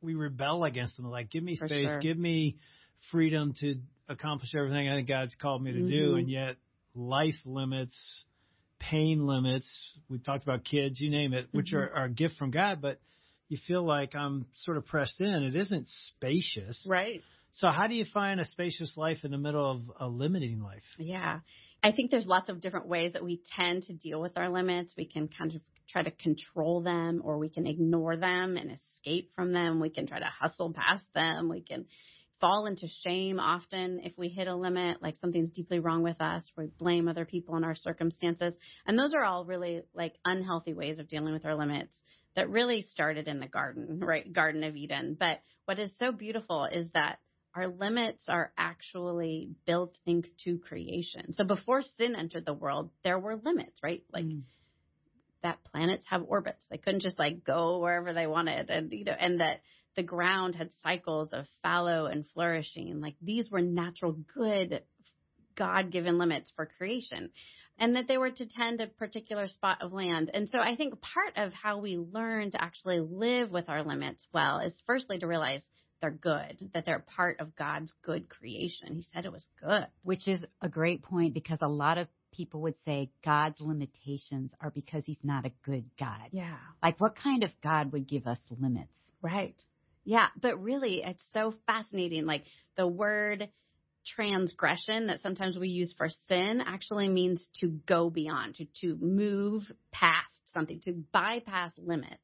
we 0.00 0.14
rebel 0.14 0.62
against 0.64 0.96
them. 0.96 1.06
Like, 1.10 1.30
give 1.30 1.42
me 1.42 1.56
For 1.56 1.66
space, 1.66 1.88
sure. 1.88 1.98
give 1.98 2.16
me 2.16 2.58
freedom 3.10 3.52
to 3.60 3.74
accomplish 4.08 4.54
everything 4.56 4.88
I 4.88 4.96
think 4.96 5.08
God's 5.08 5.34
called 5.34 5.62
me 5.62 5.72
to 5.72 5.82
do, 5.88 6.12
Mhm. 6.14 6.18
and 6.20 6.30
yet 6.30 6.56
life 6.94 7.36
limits, 7.44 8.24
pain 8.78 9.26
limits. 9.26 9.68
We've 10.08 10.22
talked 10.22 10.44
about 10.44 10.64
kids, 10.64 11.00
you 11.00 11.10
name 11.10 11.32
it, 11.32 11.48
which 11.52 11.72
Mhm. 11.72 11.78
are, 11.78 11.90
are 11.92 12.04
a 12.04 12.10
gift 12.10 12.36
from 12.36 12.50
God, 12.50 12.80
but 12.80 13.00
you 13.48 13.56
feel 13.66 13.82
like 13.82 14.14
I'm 14.14 14.46
sort 14.54 14.76
of 14.76 14.86
pressed 14.86 15.20
in. 15.20 15.42
It 15.42 15.56
isn't 15.56 15.88
spacious. 15.88 16.84
Right. 16.88 17.22
So 17.52 17.68
how 17.68 17.86
do 17.86 17.94
you 17.94 18.04
find 18.04 18.40
a 18.40 18.44
spacious 18.44 18.96
life 18.96 19.24
in 19.24 19.30
the 19.30 19.38
middle 19.38 19.68
of 19.70 19.90
a 19.98 20.06
limiting 20.08 20.60
life? 20.60 20.84
Yeah. 20.98 21.40
I 21.82 21.92
think 21.92 22.10
there's 22.10 22.26
lots 22.26 22.48
of 22.50 22.60
different 22.60 22.86
ways 22.86 23.14
that 23.14 23.24
we 23.24 23.40
tend 23.56 23.84
to 23.84 23.94
deal 23.94 24.20
with 24.20 24.36
our 24.36 24.48
limits. 24.48 24.94
We 24.96 25.06
can 25.06 25.28
kind 25.28 25.54
of 25.54 25.62
try 25.88 26.02
to 26.02 26.10
control 26.10 26.82
them 26.82 27.22
or 27.24 27.38
we 27.38 27.48
can 27.48 27.66
ignore 27.66 28.16
them 28.16 28.56
and 28.56 28.70
escape 28.70 29.32
from 29.34 29.52
them. 29.52 29.80
We 29.80 29.90
can 29.90 30.06
try 30.06 30.18
to 30.18 30.26
hustle 30.26 30.72
past 30.72 31.12
them. 31.14 31.48
We 31.48 31.62
can 31.62 31.86
fall 32.40 32.66
into 32.66 32.86
shame 33.04 33.40
often 33.40 34.00
if 34.04 34.12
we 34.16 34.28
hit 34.28 34.48
a 34.48 34.54
limit, 34.54 35.02
like 35.02 35.16
something's 35.16 35.50
deeply 35.50 35.78
wrong 35.80 36.02
with 36.02 36.20
us. 36.20 36.50
We 36.56 36.66
blame 36.78 37.08
other 37.08 37.24
people 37.24 37.56
and 37.56 37.64
our 37.64 37.74
circumstances. 37.74 38.54
And 38.86 38.98
those 38.98 39.14
are 39.14 39.24
all 39.24 39.44
really 39.44 39.82
like 39.94 40.14
unhealthy 40.24 40.74
ways 40.74 40.98
of 40.98 41.08
dealing 41.08 41.32
with 41.32 41.44
our 41.44 41.56
limits 41.56 41.94
that 42.36 42.50
really 42.50 42.82
started 42.82 43.26
in 43.28 43.40
the 43.40 43.48
garden, 43.48 44.00
right? 44.00 44.32
Garden 44.32 44.62
of 44.64 44.76
Eden. 44.76 45.16
But 45.18 45.40
what 45.64 45.78
is 45.78 45.96
so 45.98 46.12
beautiful 46.12 46.64
is 46.64 46.90
that 46.92 47.18
our 47.54 47.66
limits 47.66 48.26
are 48.28 48.52
actually 48.56 49.50
built 49.66 49.98
into 50.06 50.58
creation. 50.60 51.32
So 51.32 51.44
before 51.44 51.82
sin 51.82 52.14
entered 52.14 52.46
the 52.46 52.54
world, 52.54 52.90
there 53.02 53.18
were 53.18 53.36
limits, 53.36 53.80
right? 53.82 54.04
Like 54.12 54.24
Mm. 54.24 54.42
that 55.42 55.64
planets 55.64 56.06
have 56.08 56.22
orbits. 56.26 56.64
They 56.70 56.78
couldn't 56.78 57.00
just 57.00 57.18
like 57.18 57.44
go 57.44 57.78
wherever 57.78 58.12
they 58.12 58.26
wanted 58.26 58.70
and 58.70 58.92
you 58.92 59.04
know 59.04 59.12
and 59.12 59.40
that 59.40 59.60
the 59.98 60.04
ground 60.04 60.54
had 60.54 60.70
cycles 60.80 61.30
of 61.32 61.44
fallow 61.60 62.06
and 62.06 62.24
flourishing. 62.28 63.00
Like 63.00 63.16
these 63.20 63.50
were 63.50 63.60
natural 63.60 64.16
good 64.32 64.84
God-given 65.56 66.18
limits 66.18 66.52
for 66.54 66.66
creation. 66.66 67.30
And 67.80 67.96
that 67.96 68.06
they 68.06 68.16
were 68.16 68.30
to 68.30 68.46
tend 68.48 68.80
a 68.80 68.86
particular 68.86 69.48
spot 69.48 69.82
of 69.82 69.92
land. 69.92 70.30
And 70.32 70.48
so 70.48 70.60
I 70.60 70.76
think 70.76 71.00
part 71.00 71.36
of 71.36 71.52
how 71.52 71.78
we 71.78 71.96
learn 71.96 72.52
to 72.52 72.62
actually 72.62 73.00
live 73.00 73.50
with 73.50 73.68
our 73.68 73.82
limits 73.82 74.24
well 74.32 74.60
is 74.60 74.80
firstly 74.86 75.18
to 75.18 75.26
realize 75.26 75.64
they're 76.00 76.12
good, 76.12 76.70
that 76.74 76.86
they're 76.86 77.04
part 77.16 77.40
of 77.40 77.56
God's 77.56 77.92
good 78.04 78.28
creation. 78.28 78.94
He 78.94 79.02
said 79.02 79.24
it 79.24 79.32
was 79.32 79.48
good. 79.60 79.88
Which 80.04 80.28
is 80.28 80.40
a 80.62 80.68
great 80.68 81.02
point 81.02 81.34
because 81.34 81.58
a 81.60 81.68
lot 81.68 81.98
of 81.98 82.06
people 82.32 82.60
would 82.62 82.76
say 82.84 83.10
God's 83.24 83.60
limitations 83.60 84.52
are 84.60 84.70
because 84.70 85.02
he's 85.06 85.24
not 85.24 85.44
a 85.44 85.52
good 85.64 85.86
God. 85.98 86.28
Yeah. 86.30 86.56
Like 86.80 87.00
what 87.00 87.16
kind 87.16 87.42
of 87.42 87.50
God 87.64 87.90
would 87.92 88.06
give 88.06 88.28
us 88.28 88.38
limits? 88.60 88.92
Right. 89.20 89.60
Yeah, 90.08 90.28
but 90.40 90.62
really 90.62 91.02
it's 91.04 91.22
so 91.34 91.52
fascinating. 91.66 92.24
Like 92.24 92.44
the 92.78 92.86
word 92.86 93.50
transgression 94.06 95.08
that 95.08 95.20
sometimes 95.20 95.58
we 95.58 95.68
use 95.68 95.94
for 95.98 96.08
sin 96.28 96.62
actually 96.66 97.10
means 97.10 97.46
to 97.56 97.68
go 97.86 98.08
beyond, 98.08 98.54
to 98.54 98.64
to 98.80 98.96
move 99.02 99.64
past 99.92 100.40
something, 100.46 100.80
to 100.84 100.94
bypass 101.12 101.72
limits. 101.76 102.16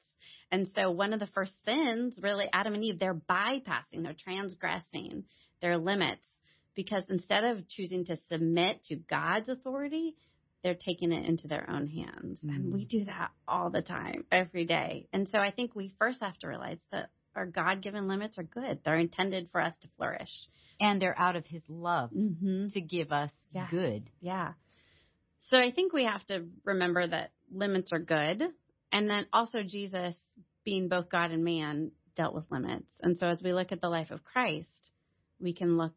And 0.51 0.67
so 0.75 0.91
one 0.93 1.13
of 1.13 1.21
the 1.21 1.27
first 1.27 1.53
sins, 1.67 2.19
really 2.23 2.49
Adam 2.55 2.73
and 2.73 2.83
Eve, 2.83 2.99
they're 2.99 3.13
bypassing, 3.13 4.03
they're 4.03 4.17
transgressing 4.19 5.25
their 5.61 5.77
limits 5.77 6.27
because 6.75 7.05
instead 7.11 7.45
of 7.45 7.69
choosing 7.69 8.07
to 8.07 8.17
submit 8.31 8.83
to 8.85 8.97
God's 8.97 9.51
authority, 9.51 10.15
they're 10.63 10.75
taking 10.75 11.13
it 11.13 11.27
into 11.27 11.49
their 11.49 11.69
own 11.69 11.87
hands. 11.87 12.41
And 12.43 12.69
Mm. 12.69 12.73
we 12.73 12.87
do 12.87 13.05
that 13.05 13.31
all 13.47 13.69
the 13.69 13.83
time, 13.83 14.25
every 14.33 14.65
day. 14.65 15.07
And 15.13 15.29
so 15.29 15.39
I 15.39 15.51
think 15.51 15.75
we 15.75 15.91
first 15.99 16.23
have 16.23 16.39
to 16.39 16.49
realize 16.49 16.81
that 16.91 17.11
our 17.37 17.47
God 17.47 17.83
given 17.83 18.09
limits 18.09 18.39
are 18.39 18.43
good. 18.45 18.81
They're 18.85 18.97
intended 18.97 19.49
for 19.51 19.61
us 19.61 19.75
to 19.83 19.89
flourish. 19.97 20.31
And 20.81 21.01
they're 21.01 21.19
out 21.19 21.37
of 21.37 21.47
his 21.47 21.63
love 21.69 22.11
Mm-hmm. 22.11 22.69
to 22.71 22.81
give 22.81 23.13
us 23.13 23.31
Yes. 23.53 23.71
good. 23.71 24.11
Yeah. 24.21 24.53
So 25.49 25.59
I 25.59 25.71
think 25.71 25.93
we 25.93 26.05
have 26.05 26.25
to 26.27 26.47
remember 26.65 27.07
that 27.07 27.31
limits 27.53 27.93
are 27.93 27.99
good. 28.01 28.43
And 28.93 29.09
then 29.11 29.27
also 29.33 29.63
Jesus, 29.63 30.17
being 30.65 30.89
both 30.89 31.09
God 31.11 31.31
and 31.31 31.45
man, 31.45 31.93
dealt 32.17 32.35
with 32.35 32.51
limits. 32.51 32.89
And 33.03 33.17
so 33.19 33.27
as 33.27 33.43
we 33.43 33.53
look 33.53 33.73
at 33.73 33.81
the 33.81 33.89
life 33.89 34.11
of 34.11 34.25
Christ, 34.25 34.91
we 35.41 35.53
can 35.53 35.77
look 35.77 35.95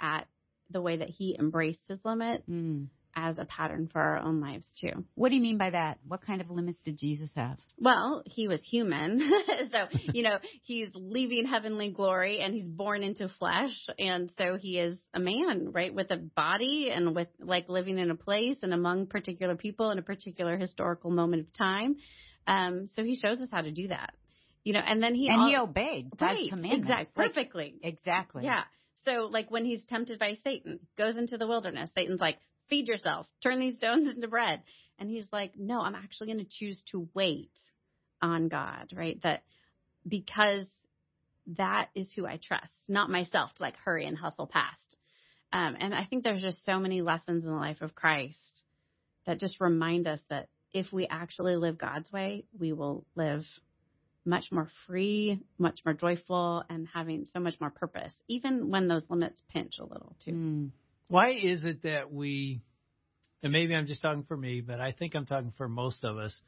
at 0.00 0.26
the 0.70 0.80
way 0.80 0.96
that 0.96 1.08
he 1.10 1.36
embraced 1.38 1.80
his 1.88 1.98
limits 2.04 2.44
Mm. 2.48 2.86
As 3.16 3.38
a 3.38 3.46
pattern 3.46 3.88
for 3.90 3.98
our 4.00 4.18
own 4.18 4.40
lives 4.40 4.66
too. 4.78 5.04
What 5.14 5.30
do 5.30 5.36
you 5.36 5.40
mean 5.40 5.56
by 5.56 5.70
that? 5.70 5.98
What 6.06 6.20
kind 6.24 6.42
of 6.42 6.50
limits 6.50 6.78
did 6.84 6.98
Jesus 6.98 7.30
have? 7.34 7.56
Well, 7.78 8.22
he 8.26 8.46
was 8.46 8.62
human. 8.62 9.18
so, 9.72 9.86
you 10.12 10.22
know, 10.22 10.36
he's 10.62 10.90
leaving 10.94 11.46
heavenly 11.46 11.90
glory 11.90 12.40
and 12.40 12.52
he's 12.52 12.66
born 12.66 13.02
into 13.02 13.28
flesh. 13.38 13.74
And 13.98 14.30
so 14.36 14.58
he 14.60 14.78
is 14.78 14.98
a 15.14 15.18
man, 15.18 15.72
right? 15.72 15.94
With 15.94 16.10
a 16.10 16.18
body 16.18 16.90
and 16.94 17.16
with 17.16 17.28
like 17.40 17.70
living 17.70 17.96
in 17.98 18.10
a 18.10 18.16
place 18.16 18.58
and 18.62 18.74
among 18.74 19.06
particular 19.06 19.56
people 19.56 19.90
in 19.90 19.98
a 19.98 20.02
particular 20.02 20.58
historical 20.58 21.10
moment 21.10 21.46
of 21.48 21.52
time. 21.54 21.96
Um, 22.46 22.86
so 22.94 23.02
he 23.02 23.16
shows 23.16 23.40
us 23.40 23.48
how 23.50 23.62
to 23.62 23.72
do 23.72 23.88
that. 23.88 24.12
You 24.62 24.74
know, 24.74 24.82
and 24.84 25.02
then 25.02 25.14
he 25.14 25.28
and 25.28 25.48
he 25.48 25.56
obeyed 25.56 26.10
God's 26.10 26.20
right, 26.20 26.50
commandments. 26.50 26.88
exactly, 26.88 27.24
Like, 27.24 27.34
perfectly. 27.34 27.74
exactly. 27.82 28.44
Yeah. 28.44 28.64
So 29.04 29.28
like 29.30 29.50
when 29.50 29.64
he's 29.64 29.84
tempted 29.84 30.18
by 30.18 30.34
Satan, 30.42 30.80
goes 30.98 31.16
into 31.16 31.38
the 31.38 31.46
wilderness, 31.46 31.90
Satan's 31.96 32.20
like, 32.20 32.36
feed 32.68 32.88
yourself, 32.88 33.26
turn 33.42 33.60
these 33.60 33.76
stones 33.76 34.08
into 34.14 34.28
bread. 34.28 34.62
And 34.98 35.10
he's 35.10 35.26
like, 35.32 35.52
no, 35.58 35.80
I'm 35.80 35.94
actually 35.94 36.28
going 36.28 36.44
to 36.44 36.50
choose 36.50 36.82
to 36.92 37.08
wait 37.14 37.52
on 38.22 38.48
God, 38.48 38.92
right? 38.94 39.20
That 39.22 39.42
because 40.08 40.66
that 41.58 41.88
is 41.94 42.12
who 42.14 42.26
I 42.26 42.38
trust, 42.42 42.72
not 42.88 43.10
myself 43.10 43.54
to 43.54 43.62
like 43.62 43.76
hurry 43.76 44.06
and 44.06 44.16
hustle 44.16 44.46
past. 44.46 44.96
Um, 45.52 45.76
and 45.78 45.94
I 45.94 46.04
think 46.04 46.24
there's 46.24 46.42
just 46.42 46.64
so 46.64 46.78
many 46.80 47.02
lessons 47.02 47.44
in 47.44 47.50
the 47.50 47.56
life 47.56 47.82
of 47.82 47.94
Christ 47.94 48.62
that 49.26 49.38
just 49.38 49.60
remind 49.60 50.08
us 50.08 50.20
that 50.28 50.48
if 50.72 50.92
we 50.92 51.06
actually 51.06 51.56
live 51.56 51.78
God's 51.78 52.10
way, 52.10 52.44
we 52.58 52.72
will 52.72 53.04
live 53.14 53.42
much 54.24 54.50
more 54.50 54.68
free, 54.86 55.40
much 55.56 55.80
more 55.84 55.94
joyful, 55.94 56.64
and 56.68 56.88
having 56.92 57.24
so 57.26 57.38
much 57.38 57.54
more 57.60 57.70
purpose, 57.70 58.12
even 58.28 58.70
when 58.70 58.88
those 58.88 59.04
limits 59.08 59.40
pinch 59.48 59.78
a 59.78 59.84
little 59.84 60.16
too. 60.24 60.32
Mm. 60.32 60.70
Why 61.08 61.30
is 61.30 61.64
it 61.64 61.82
that 61.82 62.12
we, 62.12 62.62
and 63.42 63.52
maybe 63.52 63.74
I'm 63.74 63.86
just 63.86 64.02
talking 64.02 64.24
for 64.24 64.36
me, 64.36 64.60
but 64.60 64.80
I 64.80 64.92
think 64.92 65.14
I'm 65.14 65.26
talking 65.26 65.52
for 65.56 65.68
most 65.68 66.04
of 66.04 66.18
us, 66.18 66.38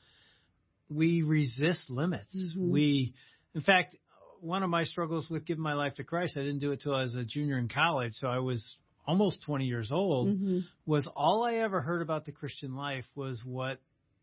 we 0.89 1.23
resist 1.23 1.91
limits. 1.91 2.35
Mhm. 2.57 2.71
We, 2.71 3.15
in 3.55 3.61
fact, 3.61 3.97
one 4.41 4.63
of 4.63 4.71
my 4.71 4.85
struggles 4.85 5.29
with 5.29 5.45
giving 5.45 5.63
my 5.63 5.75
life 5.75 5.95
to 5.95 6.05
Christ, 6.05 6.37
I 6.37 6.41
didn't 6.41 6.61
do 6.61 6.73
it 6.73 6.81
till 6.81 6.95
I 6.95 7.03
was 7.03 7.15
a 7.15 7.25
junior 7.25 7.59
in 7.59 7.69
college, 7.69 8.13
so 8.15 8.29
I 8.29 8.39
was 8.39 8.77
almost 9.07 9.43
20 9.43 9.67
years 9.67 9.91
old, 9.91 10.29
Mhm. 10.29 10.65
was 10.87 11.07
all 11.17 11.45
I 11.45 11.55
ever 11.57 11.81
heard 11.81 12.03
about 12.03 12.25
the 12.25 12.33
Christian 12.33 12.75
life 12.75 13.07
was 13.15 13.45
what 13.45 13.81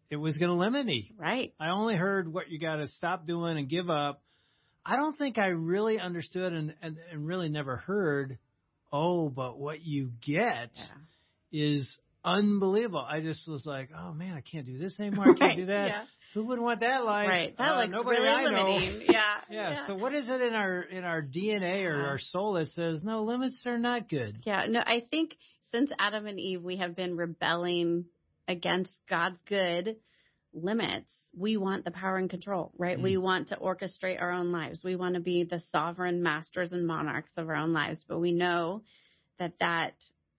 it 0.10 0.18
was 0.18 0.38
going 0.38 0.50
to 0.52 0.56
limit 0.58 0.86
me. 0.86 1.12
Right. 1.18 1.54
I 1.60 1.70
only 1.70 1.96
heard 1.96 2.32
what 2.32 2.50
you 2.50 2.60
got 2.60 2.76
to 2.78 2.88
stop 2.88 3.26
doing 3.26 3.58
and 3.58 3.68
give 3.68 3.90
up. 3.90 4.22
I 4.86 4.96
don't 4.98 5.18
think 5.18 5.40
I 5.40 5.48
really 5.48 6.00
understood 6.00 6.54
and, 6.54 6.76
and, 6.82 6.98
and 7.12 7.26
really 7.26 7.50
never 7.50 7.78
heard, 7.78 8.38
oh, 8.96 9.30
but 9.30 9.58
what 9.60 9.82
you 9.82 10.12
get 10.26 10.72
Yeah. 10.76 10.86
is 11.52 11.98
unbelievable. 12.24 13.06
I 13.08 13.22
just 13.22 13.48
was 13.48 13.66
like, 13.66 13.90
oh 13.98 14.14
man, 14.14 14.34
I 14.36 14.42
can't 14.42 14.66
do 14.66 14.78
this 14.78 15.00
anymore. 15.00 15.26
I 15.26 15.28
can't 15.30 15.42
Right. 15.42 15.58
do 15.58 15.66
that. 15.68 15.88
Yeah. 15.88 16.04
Who 16.34 16.46
wouldn't 16.46 16.64
want 16.66 16.82
that 16.82 17.06
life? 17.06 17.30
Right. 17.30 17.58
That 17.58 17.72
Uh, 17.76 17.82
looks 17.82 17.92
nobody 17.94 18.20
really 18.22 18.30
I 18.30 18.44
know. 18.52 18.70
limiting. 18.76 19.02
Yeah. 19.10 19.36
Yeah. 19.50 19.88
So 19.88 19.96
what 19.96 20.14
is 20.14 20.28
it 20.28 20.42
in 20.42 20.54
our 20.54 20.82
in 20.82 21.04
our 21.04 21.22
DNA 21.22 21.84
or 21.86 21.98
Yeah. 22.02 22.08
our 22.08 22.18
soul 22.20 22.54
that 22.54 22.68
says 22.70 23.04
no 23.04 23.24
limits 23.24 23.66
are 23.66 23.78
not 23.78 24.10
good? 24.10 24.42
Yeah, 24.46 24.66
no, 24.68 24.80
I 24.80 25.02
think 25.12 25.38
since 25.72 25.92
Adam 26.00 26.26
and 26.28 26.40
Eve, 26.40 26.62
we 26.64 26.78
have 26.78 26.96
been 26.96 27.16
rebelling 27.18 28.06
against 28.48 29.00
God's 29.10 29.42
good 29.48 29.96
limits. 30.56 31.12
We 31.38 31.58
want 31.58 31.86
the 31.86 31.92
power 31.92 32.18
and 32.18 32.30
control, 32.30 32.72
right? 32.78 32.98
Mm. 32.98 33.04
We 33.04 33.18
want 33.18 33.50
to 33.50 33.58
orchestrate 33.58 34.22
our 34.22 34.32
own 34.32 34.52
lives. 34.52 34.82
We 34.84 34.96
want 34.96 35.16
to 35.16 35.22
be 35.22 35.44
the 35.44 35.60
sovereign 35.72 36.24
masters 36.24 36.72
and 36.72 36.88
monarchs 36.88 37.32
of 37.38 37.50
our 37.50 37.56
own 37.56 37.74
lives. 37.74 38.04
But 38.08 38.20
we 38.20 38.32
know 38.32 38.84
that 39.38 39.54
that 39.60 39.94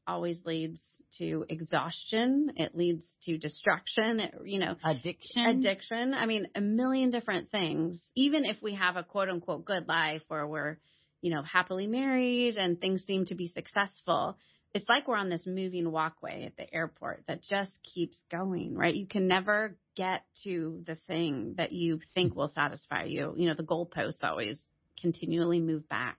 always 0.07 0.41
leads 0.45 0.81
to 1.19 1.45
exhaustion. 1.49 2.53
It 2.57 2.77
leads 2.77 3.05
to 3.25 3.39
destruction. 3.39 4.21
It, 4.21 4.35
you 4.45 4.59
know, 4.59 4.77
Addiction. 4.85 5.47
addiction. 5.47 6.15
I 6.15 6.27
mean, 6.27 6.49
a 6.55 6.61
million 6.61 7.11
different 7.11 7.51
things. 7.51 8.03
Even 8.15 8.45
if 8.45 8.57
we 8.63 8.75
have 8.75 8.97
a 8.97 9.03
quote 9.03 9.29
unquote 9.29 9.65
good 9.65 9.89
life 9.89 10.23
where 10.29 10.47
we're, 10.47 10.79
you 11.21 11.35
know, 11.35 11.43
happily 11.43 11.87
married 11.87 12.57
and 12.57 12.81
things 12.81 13.05
seem 13.05 13.27
to 13.27 13.35
be 13.35 13.49
successful, 13.49 14.37
it's 14.77 14.89
like 14.91 15.09
we're 15.09 15.17
on 15.17 15.31
this 15.31 15.47
moving 15.47 15.91
walkway 15.91 16.45
at 16.45 16.57
the 16.59 16.73
airport 16.73 17.25
that 17.29 17.43
just 17.43 17.79
keeps 17.83 18.19
going, 18.31 18.75
right? 18.77 18.95
You 18.95 19.07
can 19.07 19.27
never 19.27 19.75
get 19.97 20.23
to 20.45 20.83
the 20.87 20.97
thing 21.07 21.55
that 21.57 21.73
you 21.73 21.99
think 22.15 22.37
will 22.37 22.49
satisfy 22.49 23.05
you. 23.05 23.33
You 23.37 23.49
know, 23.49 23.55
the 23.55 23.63
goalposts 23.63 24.23
always 24.23 24.61
continually 25.01 25.61
move 25.61 25.89
back 25.89 26.19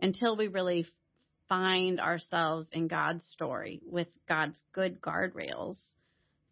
until 0.00 0.36
we 0.36 0.48
really 0.48 0.84
find 1.48 2.00
ourselves 2.00 2.66
in 2.72 2.88
God's 2.88 3.24
story 3.28 3.80
with 3.86 4.08
God's 4.28 4.60
good 4.72 5.00
guardrails 5.00 5.76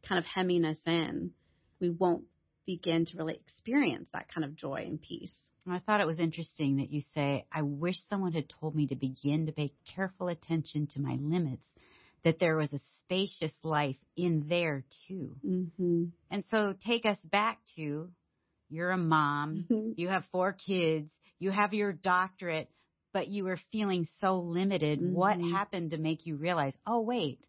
kind 0.08 0.20
of 0.20 0.24
hemming 0.24 0.64
us 0.64 0.78
in, 0.86 1.32
we 1.80 1.90
won't 1.90 2.22
begin 2.64 3.06
to 3.06 3.16
really 3.16 3.34
experience 3.34 4.06
that 4.12 4.32
kind 4.32 4.44
of 4.44 4.54
joy 4.54 4.84
and 4.86 5.02
peace. 5.02 5.34
I 5.72 5.78
thought 5.78 6.00
it 6.00 6.06
was 6.06 6.18
interesting 6.18 6.76
that 6.76 6.90
you 6.90 7.02
say, 7.14 7.46
I 7.50 7.62
wish 7.62 7.96
someone 8.10 8.32
had 8.32 8.48
told 8.60 8.74
me 8.74 8.86
to 8.88 8.96
begin 8.96 9.46
to 9.46 9.52
pay 9.52 9.72
careful 9.94 10.28
attention 10.28 10.88
to 10.88 11.00
my 11.00 11.16
limits, 11.20 11.64
that 12.22 12.38
there 12.38 12.56
was 12.56 12.72
a 12.72 12.80
spacious 13.00 13.52
life 13.62 13.96
in 14.16 14.46
there 14.48 14.84
too. 15.08 15.36
Mm-hmm. 15.46 16.04
And 16.30 16.44
so 16.50 16.74
take 16.86 17.06
us 17.06 17.18
back 17.24 17.60
to 17.76 18.10
you're 18.68 18.90
a 18.90 18.98
mom, 18.98 19.66
you 19.96 20.08
have 20.08 20.24
four 20.32 20.52
kids, 20.52 21.10
you 21.38 21.50
have 21.50 21.72
your 21.74 21.92
doctorate, 21.92 22.68
but 23.12 23.28
you 23.28 23.44
were 23.44 23.58
feeling 23.70 24.06
so 24.18 24.40
limited. 24.40 25.00
What 25.00 25.38
Mhm. 25.38 25.52
happened 25.52 25.90
to 25.90 25.98
make 25.98 26.26
you 26.26 26.36
realize, 26.36 26.76
oh, 26.86 27.00
wait, 27.00 27.46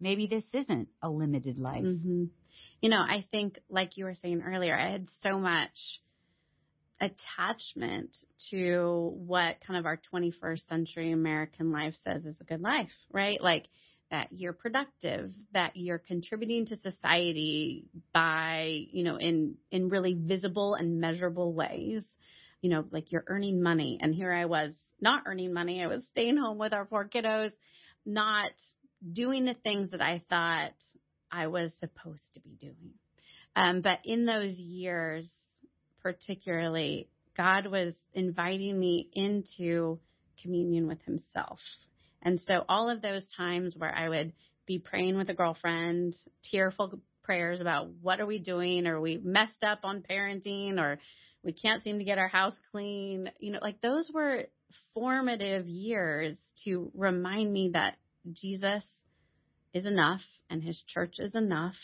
maybe 0.00 0.26
this 0.26 0.44
isn't 0.52 0.88
a 1.02 1.08
limited 1.08 1.58
life? 1.58 1.84
hmm 1.84 2.24
You 2.80 2.90
know, 2.90 3.00
I 3.00 3.22
think, 3.30 3.58
like 3.68 3.96
you 3.96 4.04
were 4.04 4.14
saying 4.14 4.42
earlier, 4.42 4.74
I 4.74 4.90
had 4.90 5.08
so 5.22 5.38
much 5.38 6.00
attachment 7.00 8.16
to 8.50 9.12
what 9.16 9.56
kind 9.66 9.78
of 9.78 9.86
our 9.86 10.00
21st 10.12 10.68
century 10.68 11.12
American 11.12 11.70
life 11.70 11.94
says 12.04 12.24
is 12.24 12.40
a 12.40 12.44
good 12.44 12.60
life, 12.60 12.90
right? 13.12 13.40
Like 13.40 13.66
that 14.10 14.28
you're 14.32 14.52
productive, 14.52 15.32
that 15.52 15.72
you're 15.76 15.98
contributing 15.98 16.66
to 16.66 16.76
society 16.76 17.86
by, 18.12 18.86
you 18.90 19.04
know, 19.04 19.16
in, 19.16 19.56
in 19.70 19.88
really 19.90 20.14
visible 20.14 20.74
and 20.74 21.00
measurable 21.00 21.52
ways. 21.52 22.06
you 22.60 22.70
know, 22.70 22.84
like 22.90 23.12
you're 23.12 23.24
earning 23.28 23.62
money. 23.62 23.98
And 24.00 24.12
here 24.14 24.32
I 24.32 24.46
was 24.46 24.74
not 25.00 25.22
earning 25.26 25.52
money. 25.52 25.82
I 25.82 25.86
was 25.86 26.04
staying 26.10 26.36
home 26.36 26.58
with 26.58 26.72
our 26.72 26.86
four 26.86 27.08
kiddos, 27.08 27.50
not 28.04 28.50
doing 29.12 29.44
the 29.44 29.54
things 29.54 29.92
that 29.92 30.00
I 30.00 30.22
thought 30.28 30.72
I 31.30 31.46
was 31.46 31.72
supposed 31.78 32.24
to 32.34 32.40
be 32.40 32.56
doing. 32.60 32.94
Um, 33.54 33.80
but 33.80 34.00
in 34.04 34.26
those 34.26 34.54
years, 34.56 35.30
particularly, 36.02 37.08
God 37.36 37.66
was 37.66 37.94
inviting 38.14 38.78
me 38.78 39.08
into 39.12 39.98
communion 40.42 40.86
with 40.86 41.00
Himself. 41.02 41.60
And 42.22 42.40
so 42.40 42.64
all 42.68 42.90
of 42.90 43.02
those 43.02 43.26
times 43.36 43.74
where 43.76 43.94
I 43.94 44.08
would 44.08 44.32
be 44.66 44.78
praying 44.78 45.16
with 45.16 45.30
a 45.30 45.34
girlfriend, 45.34 46.14
tearful 46.50 47.00
prayers 47.22 47.60
about 47.60 47.88
what 48.02 48.20
are 48.20 48.26
we 48.26 48.38
doing, 48.38 48.86
or 48.86 49.00
we 49.00 49.18
messed 49.22 49.62
up 49.62 49.80
on 49.84 50.02
parenting, 50.08 50.78
or 50.78 50.98
we 51.42 51.52
can't 51.52 51.82
seem 51.82 51.98
to 51.98 52.04
get 52.04 52.18
our 52.18 52.28
house 52.28 52.56
clean, 52.72 53.30
you 53.38 53.52
know, 53.52 53.60
like 53.62 53.80
those 53.80 54.10
were 54.12 54.44
formative 54.94 55.66
years 55.66 56.38
to 56.64 56.90
remind 56.94 57.52
me 57.52 57.70
that 57.74 57.96
Jesus 58.32 58.84
is 59.72 59.86
enough 59.86 60.20
and 60.50 60.62
his 60.62 60.82
church 60.86 61.14
is 61.18 61.34
enough 61.34 61.76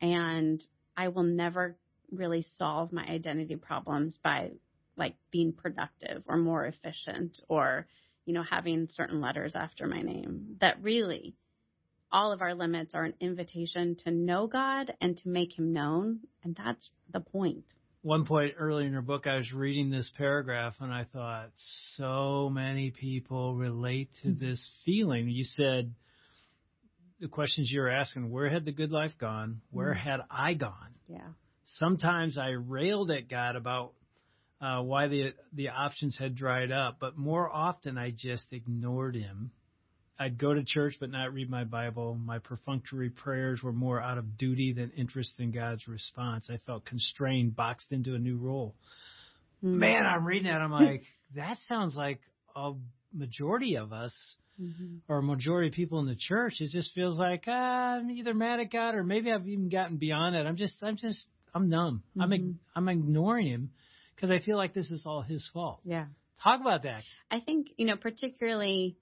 and 0.00 0.62
I 0.96 1.08
will 1.08 1.24
never 1.24 1.76
really 2.10 2.44
solve 2.56 2.92
my 2.92 3.04
identity 3.04 3.56
problems 3.56 4.18
by 4.22 4.50
like 4.96 5.14
being 5.30 5.52
productive 5.52 6.22
or 6.26 6.36
more 6.36 6.64
efficient 6.64 7.40
or 7.48 7.86
you 8.24 8.34
know 8.34 8.42
having 8.42 8.88
certain 8.88 9.20
letters 9.20 9.54
after 9.54 9.86
my 9.86 10.02
name 10.02 10.56
that 10.60 10.82
really 10.82 11.34
all 12.10 12.32
of 12.32 12.40
our 12.40 12.54
limits 12.54 12.94
are 12.94 13.04
an 13.04 13.14
invitation 13.20 13.94
to 14.04 14.10
know 14.10 14.46
God 14.46 14.94
and 15.00 15.16
to 15.18 15.28
make 15.28 15.56
him 15.56 15.72
known 15.72 16.20
and 16.42 16.56
that's 16.56 16.90
the 17.12 17.20
point 17.20 17.64
one 18.02 18.24
point 18.26 18.54
early 18.58 18.86
in 18.86 18.92
your 18.92 19.02
book, 19.02 19.26
I 19.26 19.36
was 19.36 19.52
reading 19.52 19.90
this 19.90 20.10
paragraph 20.16 20.74
and 20.80 20.92
I 20.92 21.04
thought, 21.12 21.50
so 21.96 22.48
many 22.48 22.90
people 22.90 23.56
relate 23.56 24.08
to 24.22 24.28
mm-hmm. 24.28 24.44
this 24.44 24.66
feeling. 24.84 25.28
You 25.28 25.44
said 25.44 25.92
the 27.20 27.28
questions 27.28 27.68
you 27.70 27.80
were 27.80 27.90
asking, 27.90 28.30
where 28.30 28.48
had 28.48 28.64
the 28.64 28.72
good 28.72 28.92
life 28.92 29.12
gone? 29.18 29.60
Where 29.70 29.92
mm-hmm. 29.92 30.08
had 30.08 30.20
I 30.30 30.54
gone? 30.54 30.94
Yeah. 31.08 31.28
Sometimes 31.76 32.38
I 32.38 32.50
railed 32.50 33.10
at 33.10 33.28
God 33.28 33.56
about 33.56 33.92
uh, 34.60 34.82
why 34.82 35.08
the 35.08 35.34
the 35.52 35.68
options 35.68 36.16
had 36.18 36.34
dried 36.34 36.72
up, 36.72 36.96
but 37.00 37.16
more 37.16 37.48
often 37.48 37.96
I 37.96 38.10
just 38.10 38.46
ignored 38.52 39.14
Him 39.14 39.52
I'd 40.18 40.38
go 40.38 40.52
to 40.52 40.64
church 40.64 40.96
but 40.98 41.10
not 41.10 41.32
read 41.32 41.48
my 41.48 41.64
Bible. 41.64 42.14
My 42.14 42.38
perfunctory 42.38 43.10
prayers 43.10 43.62
were 43.62 43.72
more 43.72 44.00
out 44.00 44.18
of 44.18 44.36
duty 44.36 44.72
than 44.72 44.90
interest 44.96 45.34
in 45.38 45.52
God's 45.52 45.86
response. 45.86 46.50
I 46.50 46.58
felt 46.66 46.84
constrained, 46.84 47.54
boxed 47.54 47.92
into 47.92 48.14
a 48.14 48.18
new 48.18 48.36
role. 48.36 48.74
Mm-hmm. 49.62 49.78
Man, 49.78 50.06
I'm 50.06 50.24
reading 50.24 50.50
that. 50.50 50.60
I'm 50.60 50.72
like, 50.72 51.02
that 51.36 51.58
sounds 51.68 51.94
like 51.94 52.20
a 52.56 52.72
majority 53.14 53.76
of 53.76 53.92
us 53.92 54.12
mm-hmm. 54.60 54.96
or 55.08 55.18
a 55.18 55.22
majority 55.22 55.68
of 55.68 55.74
people 55.74 56.00
in 56.00 56.06
the 56.06 56.16
church. 56.16 56.54
It 56.60 56.70
just 56.70 56.92
feels 56.94 57.16
like 57.18 57.44
ah, 57.46 57.98
I'm 57.98 58.10
either 58.10 58.34
mad 58.34 58.58
at 58.58 58.72
God 58.72 58.96
or 58.96 59.04
maybe 59.04 59.30
I've 59.30 59.46
even 59.46 59.68
gotten 59.68 59.98
beyond 59.98 60.34
it. 60.34 60.46
I'm 60.46 60.56
just, 60.56 60.82
I'm 60.82 60.96
just, 60.96 61.24
I'm 61.54 61.68
numb. 61.68 62.02
Mm-hmm. 62.16 62.32
I'm, 62.32 62.58
I'm 62.74 62.88
ignoring 62.88 63.46
Him 63.46 63.70
because 64.14 64.30
I 64.30 64.38
feel 64.38 64.56
like 64.56 64.74
this 64.74 64.90
is 64.90 65.04
all 65.06 65.22
His 65.22 65.48
fault. 65.52 65.80
Yeah. 65.84 66.06
Talk 66.42 66.60
about 66.60 66.84
that. 66.84 67.02
I 67.30 67.40
think 67.40 67.68
you 67.76 67.86
know, 67.86 67.96
particularly 67.96 68.96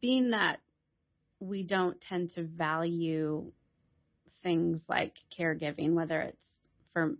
being 0.00 0.30
that 0.30 0.60
we 1.40 1.62
don't 1.62 2.00
tend 2.00 2.30
to 2.30 2.42
value 2.42 3.52
things 4.42 4.80
like 4.88 5.14
caregiving, 5.38 5.92
whether 5.92 6.20
it's 6.20 6.46
for 6.92 7.16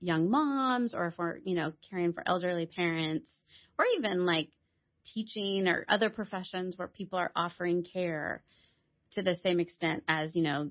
young 0.00 0.30
moms 0.30 0.94
or 0.94 1.10
for, 1.10 1.40
you 1.44 1.54
know, 1.54 1.72
caring 1.90 2.12
for 2.12 2.22
elderly 2.26 2.66
parents 2.66 3.30
or 3.78 3.84
even 3.96 4.24
like 4.24 4.48
teaching 5.14 5.66
or 5.66 5.84
other 5.88 6.10
professions 6.10 6.76
where 6.76 6.88
people 6.88 7.18
are 7.18 7.32
offering 7.34 7.84
care 7.84 8.42
to 9.12 9.22
the 9.22 9.34
same 9.36 9.60
extent 9.60 10.04
as, 10.06 10.34
you 10.36 10.42
know, 10.42 10.70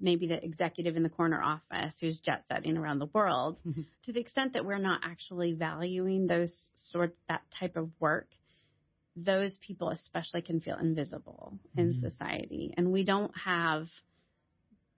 maybe 0.00 0.26
the 0.26 0.42
executive 0.42 0.96
in 0.96 1.02
the 1.02 1.08
corner 1.08 1.42
office 1.42 1.94
who's 2.00 2.20
jet 2.20 2.44
setting 2.48 2.76
around 2.76 2.98
the 2.98 3.06
world, 3.06 3.58
mm-hmm. 3.66 3.82
to 4.04 4.12
the 4.12 4.20
extent 4.20 4.54
that 4.54 4.64
we're 4.64 4.78
not 4.78 5.00
actually 5.04 5.54
valuing 5.54 6.26
those 6.26 6.70
sort 6.74 7.16
that 7.28 7.42
type 7.58 7.76
of 7.76 7.90
work, 8.00 8.28
those 9.16 9.56
people 9.66 9.90
especially 9.90 10.42
can 10.42 10.60
feel 10.60 10.76
invisible 10.76 11.58
mm-hmm. 11.58 11.80
in 11.80 11.94
society. 11.94 12.74
And 12.76 12.92
we 12.92 13.04
don't 13.04 13.32
have, 13.44 13.86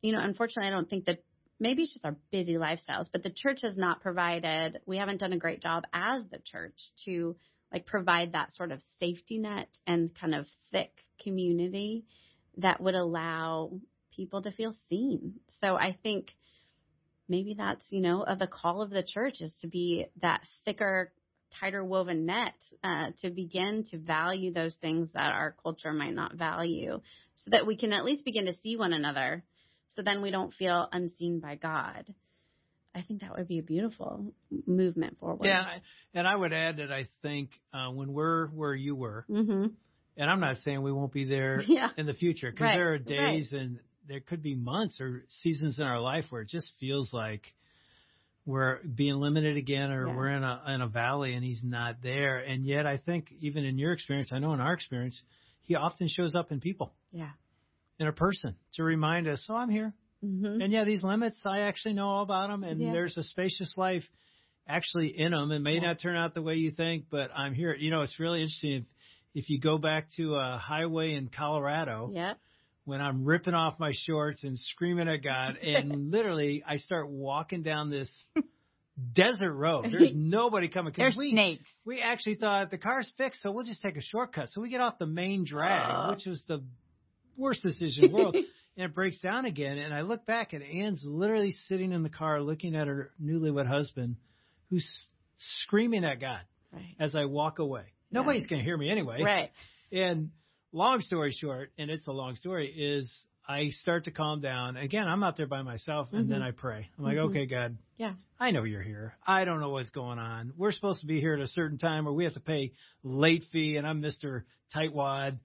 you 0.03 0.13
know, 0.13 0.21
unfortunately, 0.21 0.69
I 0.69 0.73
don't 0.73 0.89
think 0.89 1.07
that 1.07 1.23
maybe 1.59 1.83
it's 1.83 1.93
just 1.93 2.05
our 2.05 2.17
busy 2.31 2.55
lifestyles, 2.55 3.09
but 3.13 3.23
the 3.23 3.33
church 3.35 3.61
has 3.63 3.77
not 3.77 4.01
provided, 4.01 4.81
we 4.87 4.99
haven't 4.99 5.21
done 5.21 5.33
a 5.33 5.39
great 5.39 5.63
job 5.63 5.85
as 5.93 6.27
the 6.31 6.39
church 6.45 6.79
to 7.05 7.37
like 7.73 7.87
provide 7.87 8.33
that 8.33 8.53
sort 8.53 8.71
of 8.71 8.81
safety 9.01 9.39
net 9.39 9.69
and 9.87 10.15
kind 10.15 10.35
of 10.35 10.47
thick 10.71 10.93
community 11.23 12.05
that 12.59 12.81
would 12.81 12.95
allow 12.95 13.73
people 14.15 14.43
to 14.43 14.51
feel 14.51 14.75
seen. 14.89 15.35
So 15.61 15.77
I 15.77 15.97
think 16.03 16.31
maybe 17.29 17.55
that's, 17.55 17.87
you 17.91 18.01
know, 18.01 18.23
of 18.23 18.39
the 18.39 18.47
call 18.47 18.83
of 18.83 18.91
the 18.91 19.03
church 19.03 19.41
is 19.41 19.55
to 19.61 19.69
be 19.69 20.07
that 20.23 20.43
thicker 20.65 21.13
tighter 21.61 21.85
woven 21.85 22.27
net 22.27 22.55
uh, 22.83 23.11
to 23.23 23.31
begin 23.31 23.85
to 23.91 23.99
value 23.99 24.53
those 24.53 24.75
things 24.81 25.11
that 25.15 25.33
our 25.33 25.55
culture 25.63 25.93
might 25.93 26.15
not 26.15 26.35
value 26.35 27.01
so 27.37 27.51
that 27.51 27.67
we 27.67 27.77
can 27.77 27.93
at 27.93 28.05
least 28.05 28.25
begin 28.25 28.47
to 28.47 28.57
see 28.59 28.77
one 28.77 28.93
another 28.93 29.45
so 29.95 30.03
then 30.03 30.23
we 30.23 30.31
don't 30.31 30.53
feel 30.53 30.89
unseen 30.93 31.41
by 31.41 31.55
God. 31.55 32.13
I 32.95 33.03
think 33.03 33.23
that 33.23 33.37
would 33.37 33.49
be 33.49 33.59
a 33.59 33.63
beautiful 33.63 34.33
movement 34.67 35.19
forward. 35.19 35.45
Yeah, 35.45 35.65
and 36.15 36.29
I 36.29 36.35
would 36.35 36.53
add 36.53 36.77
that 36.77 36.93
I 36.93 37.07
think 37.23 37.51
uh, 37.73 37.91
when 37.91 38.13
we're 38.13 38.49
where 38.49 38.75
you 38.75 38.95
were, 38.95 39.25
mm-hmm. 39.29 39.67
and 40.17 40.31
I'm 40.31 40.41
not 40.41 40.59
saying 40.59 40.81
we 40.81 40.93
won't 40.93 41.13
be 41.13 41.25
there 41.25 41.61
yeah. 41.67 41.89
in 41.97 42.07
the 42.07 42.15
future 42.15 42.51
because 42.53 42.65
right. 42.67 42.77
there 42.77 42.93
are 42.93 42.99
days 42.99 43.51
right. 43.53 43.63
and 43.63 43.79
there 44.09 44.21
could 44.21 44.43
be 44.43 44.55
months 44.55 45.01
or 45.01 45.25
seasons 45.29 45.79
in 45.79 45.85
our 45.85 46.01
life 46.01 46.25
where 46.31 46.43
it 46.43 46.49
just 46.49 46.71
feels 46.81 47.13
like 47.13 47.43
we're 48.47 48.79
being 48.83 49.15
limited 49.15 49.57
again 49.57 49.91
or 49.91 50.07
yeah. 50.07 50.15
we're 50.15 50.29
in 50.29 50.45
a 50.45 50.63
in 50.69 50.81
a 50.83 50.89
valley 50.89 51.35
and 51.35 51.45
he's 51.45 51.63
not 51.65 52.03
there 52.03 52.39
and 52.39 52.65
yet 52.65 52.87
i 52.87 52.99
think 52.99 53.33
even 53.41 53.65
in 53.65 53.79
your 53.79 53.93
experience 53.93 54.31
i 54.33 54.39
know 54.39 54.53
in 54.53 54.61
our 54.61 54.75
experience 54.75 55.21
he 55.63 55.75
often 55.75 56.09
shows 56.09 56.35
up 56.35 56.53
in 56.53 56.61
people 56.61 56.93
yeah 57.11 57.31
in 57.99 58.07
a 58.07 58.13
person 58.13 58.55
to 58.75 58.83
remind 58.83 59.27
us 59.27 59.45
oh 59.49 59.57
i'm 59.57 59.71
here 59.71 59.95
mm-hmm. 60.23 60.61
and 60.61 60.73
yeah 60.73 60.85
these 60.85 61.03
limits 61.03 61.41
i 61.45 61.61
actually 61.61 61.95
know 61.95 62.07
all 62.07 62.23
about 62.23 62.49
them 62.51 62.65
and 62.65 62.81
yeah. 62.81 62.93
there's 62.93 63.17
a 63.17 63.23
spacious 63.23 63.75
life 63.77 64.05
actually 64.69 65.09
in 65.19 65.33
them 65.33 65.51
it 65.51 65.61
may 65.61 65.75
yeah. 65.75 65.81
not 65.81 66.01
turn 66.01 66.17
out 66.17 66.35
the 66.35 66.43
way 66.43 66.55
you 66.55 66.71
think 66.71 67.05
but 67.11 67.31
i'm 67.35 67.55
here 67.55 67.75
you 67.75 67.91
know 67.91 68.03
it's 68.03 68.21
really 68.21 68.41
interesting 68.41 68.73
if 68.73 68.85
if 69.35 69.51
you 69.51 69.59
go 69.59 69.79
back 69.79 70.07
to 70.17 70.37
a 70.37 70.59
highway 70.59 71.15
in 71.15 71.29
colorado 71.29 72.11
yeah 72.13 72.35
when 72.85 73.01
I'm 73.01 73.25
ripping 73.25 73.55
off 73.55 73.79
my 73.79 73.93
shorts 73.95 74.45
and 74.45 74.59
screaming 74.59 75.09
at 75.09 75.23
God, 75.23 75.57
and 75.57 76.11
literally 76.11 76.63
I 76.67 76.77
start 76.77 77.09
walking 77.09 77.63
down 77.63 77.91
this 77.91 78.11
desert 79.15 79.53
road. 79.53 79.87
There's 79.91 80.13
nobody 80.15 80.69
coming. 80.69 80.93
There's 80.97 81.17
we, 81.17 81.31
snakes. 81.33 81.65
We 81.85 82.01
actually 82.01 82.37
thought 82.37 82.71
the 82.71 82.79
car's 82.79 83.11
fixed, 83.17 83.43
so 83.43 83.53
we'll 83.53 83.65
just 83.65 83.83
take 83.83 83.97
a 83.97 84.03
shortcut. 84.03 84.49
So 84.51 84.61
we 84.61 84.69
get 84.69 84.81
off 84.81 84.99
the 84.99 85.07
main 85.07 85.45
drag, 85.45 85.91
uh. 85.91 86.11
which 86.15 86.27
was 86.27 86.43
the 86.47 86.63
worst 87.37 87.63
decision 87.63 88.05
in 88.05 88.13
the 88.13 88.17
world. 88.17 88.37
and 88.77 88.87
it 88.87 88.95
breaks 88.95 89.19
down 89.21 89.45
again. 89.45 89.79
And 89.79 89.95
I 89.95 90.03
look 90.03 90.27
back, 90.27 90.53
and 90.53 90.63
Ann's 90.63 91.03
literally 91.07 91.53
sitting 91.69 91.93
in 91.93 92.03
the 92.03 92.09
car 92.09 92.41
looking 92.43 92.75
at 92.75 92.87
her 92.87 93.13
newlywed 93.23 93.67
husband, 93.67 94.17
who's 94.71 94.87
screaming 95.39 96.05
at 96.05 96.21
God 96.21 96.41
right. 96.73 96.97
as 97.01 97.15
I 97.15 97.25
walk 97.25 97.59
away. 97.59 97.85
Yeah. 98.11 98.21
Nobody's 98.21 98.47
going 98.47 98.61
to 98.61 98.65
hear 98.65 98.77
me 98.77 98.91
anyway. 98.91 99.23
Right. 99.23 99.51
And 99.93 100.31
long 100.75 101.01
story 101.01 101.33
short, 101.33 101.71
and 101.79 101.91
it's 101.91 102.07
a 102.09 102.13
long 102.13 102.37
story, 102.37 102.69
is 102.69 103.11
I 103.49 103.69
start 103.81 104.05
to 104.05 104.11
calm 104.11 104.41
down. 104.41 104.77
Again, 104.77 105.07
I'm 105.07 105.23
out 105.23 105.37
there 105.37 105.47
by 105.47 105.63
myself, 105.63 106.09
and 106.13 106.25
mm-hmm. 106.25 106.33
then 106.33 106.43
I 106.43 106.51
pray. 106.51 106.89
I'm 106.99 107.05
like, 107.05 107.17
mm-hmm. 107.17 107.31
okay, 107.31 107.47
God, 107.47 107.79
yeah, 107.97 108.15
I 108.41 108.51
know 108.51 108.65
you're 108.65 108.83
here. 108.83 109.15
I 109.27 109.45
don't 109.45 109.61
know 109.61 109.71
what's 109.71 109.91
going 109.91 110.19
on. 110.19 110.53
We're 110.57 110.73
supposed 110.73 111.01
to 111.01 111.07
be 111.07 111.21
here 111.21 111.35
at 111.35 111.41
a 111.41 111.49
certain 111.49 111.79
time, 111.79 112.07
or 112.09 112.13
we 112.13 112.25
have 112.25 112.35
to 112.35 112.41
pay 112.41 112.73
late 113.03 113.45
fee, 113.53 113.77
and 113.77 113.87
I'm 113.87 114.01
Mister 114.01 114.45
Tightwad. 114.75 115.39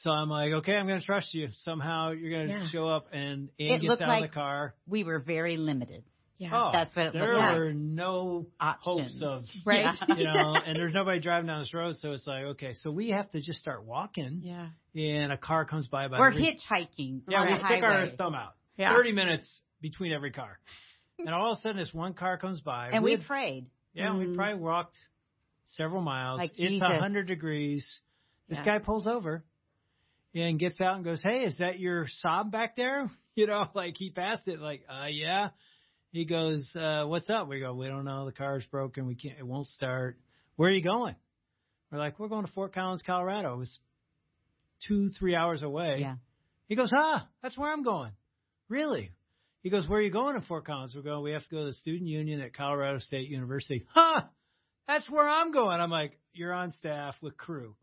So 0.00 0.10
I'm 0.10 0.28
like, 0.28 0.52
okay, 0.52 0.74
I'm 0.74 0.86
going 0.86 1.00
to 1.00 1.06
trust 1.06 1.32
you. 1.32 1.48
Somehow 1.64 2.10
you're 2.10 2.30
going 2.30 2.48
to 2.48 2.64
Yeah. 2.64 2.68
show 2.68 2.86
up, 2.86 3.06
and 3.12 3.48
It 3.56 3.70
Ann 3.70 3.80
gets 3.80 4.00
out 4.02 4.08
like- 4.08 4.24
of 4.24 4.30
the 4.30 4.34
car. 4.34 4.74
We 4.86 5.04
were 5.04 5.20
very 5.20 5.56
limited. 5.56 6.04
Yeah, 6.38 6.50
Oh, 6.52 6.70
That's 6.72 6.94
what 6.94 7.06
it 7.06 7.12
there 7.14 7.28
looked 7.32 7.38
like. 7.38 7.54
were 7.56 7.72
no 7.72 8.46
Options. 8.60 9.20
hopes 9.20 9.22
of 9.22 9.44
right, 9.64 9.94
you 10.16 10.24
know, 10.24 10.54
and 10.54 10.76
there's 10.76 10.92
nobody 10.94 11.18
driving 11.20 11.46
down 11.46 11.60
this 11.60 11.72
road, 11.74 11.96
so 11.98 12.12
it's 12.12 12.26
like, 12.26 12.44
okay, 12.44 12.74
so 12.80 12.90
we 12.90 13.08
have 13.10 13.30
to 13.30 13.40
just 13.40 13.58
start 13.58 13.84
walking, 13.84 14.40
yeah, 14.42 14.68
and 14.94 15.32
a 15.32 15.36
car 15.38 15.64
comes 15.64 15.88
by. 15.88 16.08
by 16.08 16.18
We're 16.18 16.28
every- 16.30 16.42
hitchhiking. 16.70 17.22
Yeah, 17.28 17.50
we 17.50 17.56
stick 17.58 17.82
our 17.82 18.08
thumb 18.18 18.34
out. 18.34 18.54
yeah. 18.76 18.92
30 18.94 19.12
minutes 19.12 19.60
between 19.80 20.12
every 20.12 20.30
car. 20.32 20.58
And 21.18 21.30
all 21.30 21.52
of 21.52 21.58
a 21.58 21.60
sudden, 21.62 21.78
this 21.78 21.94
one 21.94 22.12
car 22.12 22.36
comes 22.36 22.60
by. 22.60 22.90
and 22.92 23.02
we 23.02 23.16
prayed. 23.16 23.66
yeah, 23.94 24.14
we 24.16 24.26
Mhm. 24.26 24.36
probably 24.36 24.60
walked 24.60 24.98
several 25.68 26.02
miles. 26.02 26.38
Like 26.38 26.52
it's 26.58 26.82
a 26.82 26.88
100 26.88 27.26
degrees. 27.26 27.84
This 28.48 28.58
Yeah. 28.58 28.64
guy 28.64 28.78
pulls 28.78 29.06
over 29.06 29.42
and 30.34 30.58
gets 30.58 30.80
out 30.80 30.96
and 30.96 31.04
goes, 31.04 31.22
Hey, 31.22 31.44
is 31.44 31.56
that 31.58 31.78
your 31.78 32.06
Saab 32.24 32.50
back 32.50 32.76
there? 32.76 33.10
You 33.38 33.46
know, 33.46 33.68
like 33.74 33.96
he 33.98 34.08
passed 34.08 34.48
it, 34.48 34.60
like, 34.60 34.82
uh, 34.88 35.08
yeah. 35.10 35.48
He 36.12 36.24
goes, 36.24 36.68
uh, 36.74 37.04
what's 37.04 37.28
up? 37.28 37.48
We 37.48 37.60
go, 37.60 37.74
we 37.74 37.88
don't 37.88 38.04
know. 38.04 38.26
The 38.26 38.32
car's 38.32 38.64
broken. 38.70 39.06
We 39.06 39.14
can't, 39.14 39.38
it 39.38 39.46
won't 39.46 39.68
start. 39.68 40.18
Where 40.56 40.70
are 40.70 40.72
you 40.72 40.82
going? 40.82 41.14
We're 41.90 41.98
like, 41.98 42.18
we're 42.18 42.28
going 42.28 42.46
to 42.46 42.52
Fort 42.52 42.74
Collins, 42.74 43.02
Colorado. 43.04 43.54
It 43.54 43.58
was 43.58 43.78
two, 44.88 45.10
three 45.18 45.34
hours 45.34 45.62
away. 45.62 45.98
Yeah. 46.00 46.16
He 46.68 46.74
goes, 46.74 46.90
ah, 46.96 47.28
that's 47.42 47.56
where 47.58 47.70
I'm 47.72 47.84
going. 47.84 48.12
Really? 48.68 49.12
He 49.62 49.70
goes, 49.70 49.86
where 49.88 49.98
are 49.98 50.02
you 50.02 50.10
going 50.10 50.36
in 50.36 50.42
Fort 50.42 50.64
Collins? 50.64 50.94
We're 50.94 51.02
going, 51.02 51.22
we 51.22 51.32
have 51.32 51.44
to 51.44 51.50
go 51.50 51.60
to 51.60 51.66
the 51.66 51.74
student 51.74 52.08
union 52.08 52.40
at 52.40 52.54
Colorado 52.54 52.98
State 52.98 53.28
University. 53.28 53.84
Huh, 53.88 54.22
that's 54.88 55.08
where 55.10 55.28
I'm 55.28 55.52
going. 55.52 55.80
I'm 55.80 55.90
like, 55.90 56.18
you're 56.32 56.52
on 56.52 56.72
staff 56.72 57.14
with 57.20 57.36
Cru. 57.36 57.74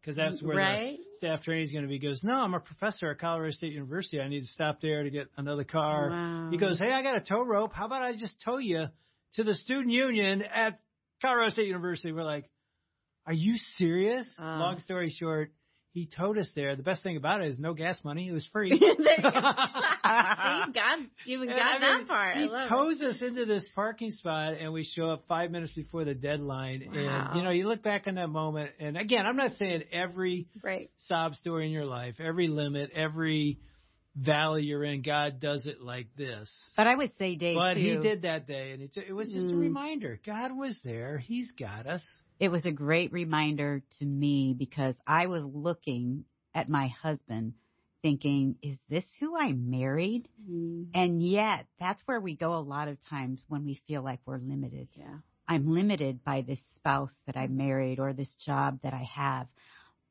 Because 0.00 0.16
that's 0.16 0.42
where 0.42 0.56
Right. 0.56 0.98
Staff 1.22 1.42
training 1.44 1.64
is 1.64 1.70
going 1.70 1.82
to 1.82 1.88
be. 1.88 1.94
He 1.94 2.00
goes, 2.00 2.20
no, 2.24 2.34
I'm 2.34 2.52
a 2.52 2.58
professor 2.58 3.12
at 3.12 3.20
Colorado 3.20 3.52
State 3.52 3.72
University. 3.72 4.20
I 4.20 4.26
need 4.28 4.40
to 4.40 4.46
stop 4.46 4.80
there 4.80 5.04
to 5.04 5.10
get 5.10 5.28
another 5.36 5.62
car. 5.62 6.08
Wow. 6.10 6.48
He 6.50 6.56
goes, 6.56 6.80
hey, 6.80 6.90
I 6.92 7.00
got 7.02 7.16
a 7.16 7.20
tow 7.20 7.44
rope. 7.44 7.72
How 7.72 7.86
about 7.86 8.02
I 8.02 8.12
just 8.12 8.34
tow 8.44 8.58
you 8.58 8.86
to 9.34 9.44
the 9.44 9.54
student 9.54 9.92
union 9.92 10.42
at 10.42 10.80
Colorado 11.20 11.50
State 11.50 11.68
University? 11.68 12.10
We're 12.10 12.24
like, 12.24 12.50
are 13.24 13.32
you 13.32 13.54
serious? 13.78 14.28
Uh. 14.36 14.42
Long 14.42 14.80
story 14.80 15.14
short, 15.16 15.52
he 15.92 16.06
towed 16.06 16.38
us 16.38 16.50
there. 16.54 16.74
The 16.74 16.82
best 16.82 17.02
thing 17.02 17.16
about 17.18 17.42
it 17.42 17.48
is 17.48 17.58
no 17.58 17.74
gas 17.74 17.98
money. 18.02 18.26
It 18.28 18.32
was 18.32 18.48
free. 18.52 18.70
you. 18.80 18.96
See, 18.98 19.22
God 19.22 20.98
even 21.26 21.48
And 21.50 21.58
got 21.58 21.76
I 21.76 21.78
that 21.80 21.96
mean, 21.98 22.06
part. 22.06 22.36
He 22.36 22.44
love 22.48 22.66
it. 22.66 22.68
tows 22.68 23.02
us 23.02 23.20
into 23.22 23.44
this 23.44 23.66
parking 23.74 24.10
spot, 24.10 24.54
and 24.60 24.72
we 24.72 24.84
show 24.84 25.10
up 25.10 25.24
five 25.28 25.50
minutes 25.50 25.72
before 25.72 26.04
the 26.04 26.14
deadline. 26.14 26.82
Wow. 26.92 27.28
And 27.30 27.36
you 27.38 27.44
know, 27.44 27.50
you 27.50 27.68
look 27.68 27.82
back 27.82 28.04
on 28.06 28.14
that 28.16 28.28
moment, 28.28 28.70
and 28.80 28.96
again, 28.96 29.26
I'm 29.26 29.36
not 29.36 29.52
saying 29.58 29.82
every 29.92 30.46
Right. 30.62 30.90
sob 31.08 31.34
story 31.34 31.66
in 31.66 31.72
your 31.72 31.84
life, 31.86 32.14
every 32.20 32.48
limit, 32.48 32.90
every 32.94 33.58
valley 34.16 34.64
you're 34.64 34.84
in, 34.84 35.02
God 35.02 35.40
does 35.40 35.66
it 35.66 35.80
like 35.80 36.08
this. 36.16 36.50
But 36.76 36.86
I 36.86 36.94
would 36.94 37.12
say, 37.18 37.34
Dave, 37.36 37.56
But 37.56 37.74
too, 37.74 37.80
he 37.80 37.96
did 37.96 38.22
that 38.22 38.46
day, 38.46 38.72
and 38.72 38.82
it, 38.82 38.96
it 39.08 39.12
was 39.12 39.30
just 39.30 39.46
a 39.52 39.56
Mm. 39.56 39.60
reminder. 39.60 40.20
God 40.24 40.56
was 40.56 40.78
there. 40.84 41.18
He's 41.18 41.50
got 41.52 41.86
us. 41.86 42.04
it 42.40 42.48
was 42.48 42.64
a 42.66 42.72
great 42.72 43.12
reminder 43.12 43.82
to 43.98 44.04
me 44.04 44.54
because 44.58 44.94
I 45.06 45.26
was 45.26 45.44
looking 45.44 46.24
at 46.54 46.68
my 46.68 46.88
husband 46.88 47.54
thinking, 48.02 48.56
is 48.62 48.76
this 48.88 49.04
who 49.20 49.36
I 49.36 49.52
married? 49.52 50.28
Mm, 50.50 50.86
And 50.92 51.22
yet, 51.22 51.66
that's 51.78 52.02
where 52.06 52.20
we 52.20 52.34
go 52.34 52.56
a 52.56 52.60
lot 52.60 52.88
of 52.88 52.98
times 53.08 53.40
when 53.48 53.64
we 53.64 53.80
feel 53.86 54.02
like 54.02 54.20
we're 54.26 54.38
limited. 54.38 54.88
yeah. 54.94 55.18
I'm 55.48 55.72
limited 55.72 56.24
by 56.24 56.40
this 56.42 56.58
spouse 56.74 57.12
that 57.26 57.36
I 57.36 57.46
married 57.46 57.98
or 58.00 58.12
this 58.12 58.34
job 58.44 58.80
that 58.82 58.92
I 58.94 59.04
have. 59.14 59.46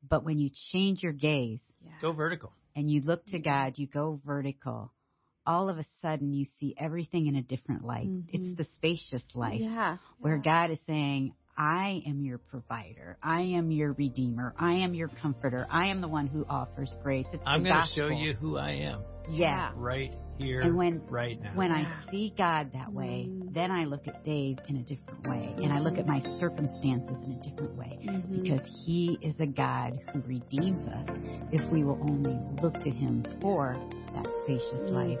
But 0.06 0.24
when 0.24 0.38
you 0.38 0.50
change 0.72 1.02
your 1.02 1.12
gaze 1.12 1.60
Yeah. 1.84 1.92
Go 2.00 2.12
vertical. 2.12 2.52
and 2.74 2.90
you 2.90 3.00
look 3.02 3.24
to 3.26 3.38
God, 3.38 3.74
you 3.78 3.86
go 3.86 4.20
vertical, 4.24 4.92
all 5.46 5.68
of 5.68 5.78
a 5.78 5.84
sudden 6.00 6.32
you 6.32 6.46
see 6.58 6.74
everything 6.78 7.26
in 7.26 7.36
a 7.36 7.42
different 7.42 7.84
light. 7.84 8.06
Mhm. 8.08 8.24
It's 8.32 8.56
the 8.56 8.64
spacious 8.76 9.22
light 9.34 9.60
Yeah. 9.60 9.98
where 10.18 10.36
yeah. 10.36 10.42
God 10.42 10.70
is 10.70 10.78
saying, 10.86 11.34
I 11.56 12.02
am 12.06 12.24
your 12.24 12.38
provider. 12.38 13.18
I 13.22 13.42
am 13.42 13.70
your 13.70 13.92
redeemer. 13.92 14.54
I 14.58 14.72
am 14.72 14.94
your 14.94 15.08
comforter. 15.08 15.66
I 15.70 15.88
am 15.88 16.00
the 16.00 16.08
one 16.08 16.26
who 16.26 16.46
offers 16.48 16.90
grace. 17.02 17.26
It's 17.32 17.42
I'm 17.46 17.62
going 17.62 17.74
to 17.74 17.94
show 17.94 18.08
you 18.08 18.34
who 18.34 18.56
I 18.56 18.70
am 18.70 19.04
Yeah. 19.28 19.72
right 19.76 20.12
here, 20.38 20.62
And 20.62 20.76
when 20.76 21.06
right 21.08 21.40
now. 21.40 21.52
when 21.54 21.70
I 21.70 21.86
see 22.10 22.32
God 22.36 22.72
that 22.72 22.92
way, 22.92 23.28
then 23.52 23.70
I 23.70 23.84
look 23.84 24.08
at 24.08 24.24
Dave 24.24 24.58
in 24.68 24.76
a 24.76 24.82
different 24.82 25.28
way, 25.28 25.54
and 25.62 25.72
I 25.72 25.78
look 25.80 25.98
at 25.98 26.06
my 26.06 26.20
circumstances 26.40 27.16
in 27.26 27.32
a 27.32 27.42
different 27.42 27.76
way. 27.76 27.98
Mhm. 28.02 28.42
Because 28.42 28.66
he 28.86 29.18
is 29.20 29.38
a 29.38 29.46
God 29.46 30.00
who 30.12 30.20
redeems 30.22 30.80
us 30.88 31.08
if 31.52 31.70
we 31.70 31.84
will 31.84 31.98
only 32.08 32.38
look 32.62 32.74
to 32.80 32.90
him 32.90 33.24
for 33.40 33.76
that 34.14 34.26
spacious 34.44 34.90
life. 34.90 35.20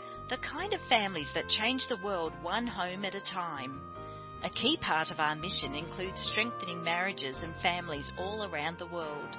the 0.31 0.37
kind 0.37 0.73
of 0.73 0.79
families 0.87 1.29
that 1.35 1.47
change 1.49 1.85
the 1.89 1.97
world 1.97 2.31
one 2.41 2.65
home 2.65 3.03
at 3.03 3.13
a 3.13 3.33
time. 3.33 3.81
A 4.45 4.49
key 4.49 4.77
part 4.77 5.11
of 5.11 5.19
our 5.19 5.35
mission 5.35 5.75
includes 5.75 6.25
strengthening 6.31 6.81
marriages 6.81 7.43
and 7.43 7.53
families 7.61 8.09
all 8.17 8.45
around 8.45 8.79
the 8.79 8.87
world. 8.87 9.35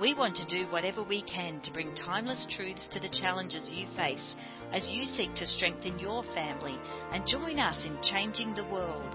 We 0.00 0.14
want 0.14 0.36
to 0.36 0.46
do 0.46 0.64
whatever 0.72 1.02
we 1.02 1.20
can 1.20 1.60
to 1.60 1.72
bring 1.74 1.94
timeless 1.94 2.46
truths 2.56 2.88
to 2.92 3.00
the 3.00 3.10
challenges 3.10 3.70
you 3.70 3.86
face 3.98 4.34
as 4.72 4.88
you 4.88 5.04
seek 5.04 5.34
to 5.34 5.44
strengthen 5.44 5.98
your 5.98 6.24
family 6.34 6.78
and 7.12 7.26
join 7.26 7.58
us 7.58 7.82
in 7.84 7.98
changing 8.02 8.54
the 8.54 8.64
world. 8.64 9.14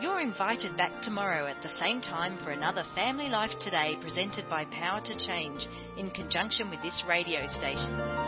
You're 0.00 0.20
invited 0.20 0.76
back 0.76 1.02
tomorrow 1.02 1.46
at 1.46 1.62
the 1.62 1.68
same 1.68 2.00
time 2.00 2.38
for 2.42 2.50
another 2.50 2.82
Family 2.94 3.28
Life 3.28 3.52
Today 3.60 3.96
presented 4.00 4.48
by 4.48 4.64
Power 4.64 5.00
to 5.02 5.26
Change 5.26 5.68
in 5.96 6.10
conjunction 6.10 6.70
with 6.70 6.82
this 6.82 7.04
radio 7.06 7.46
station. 7.46 8.19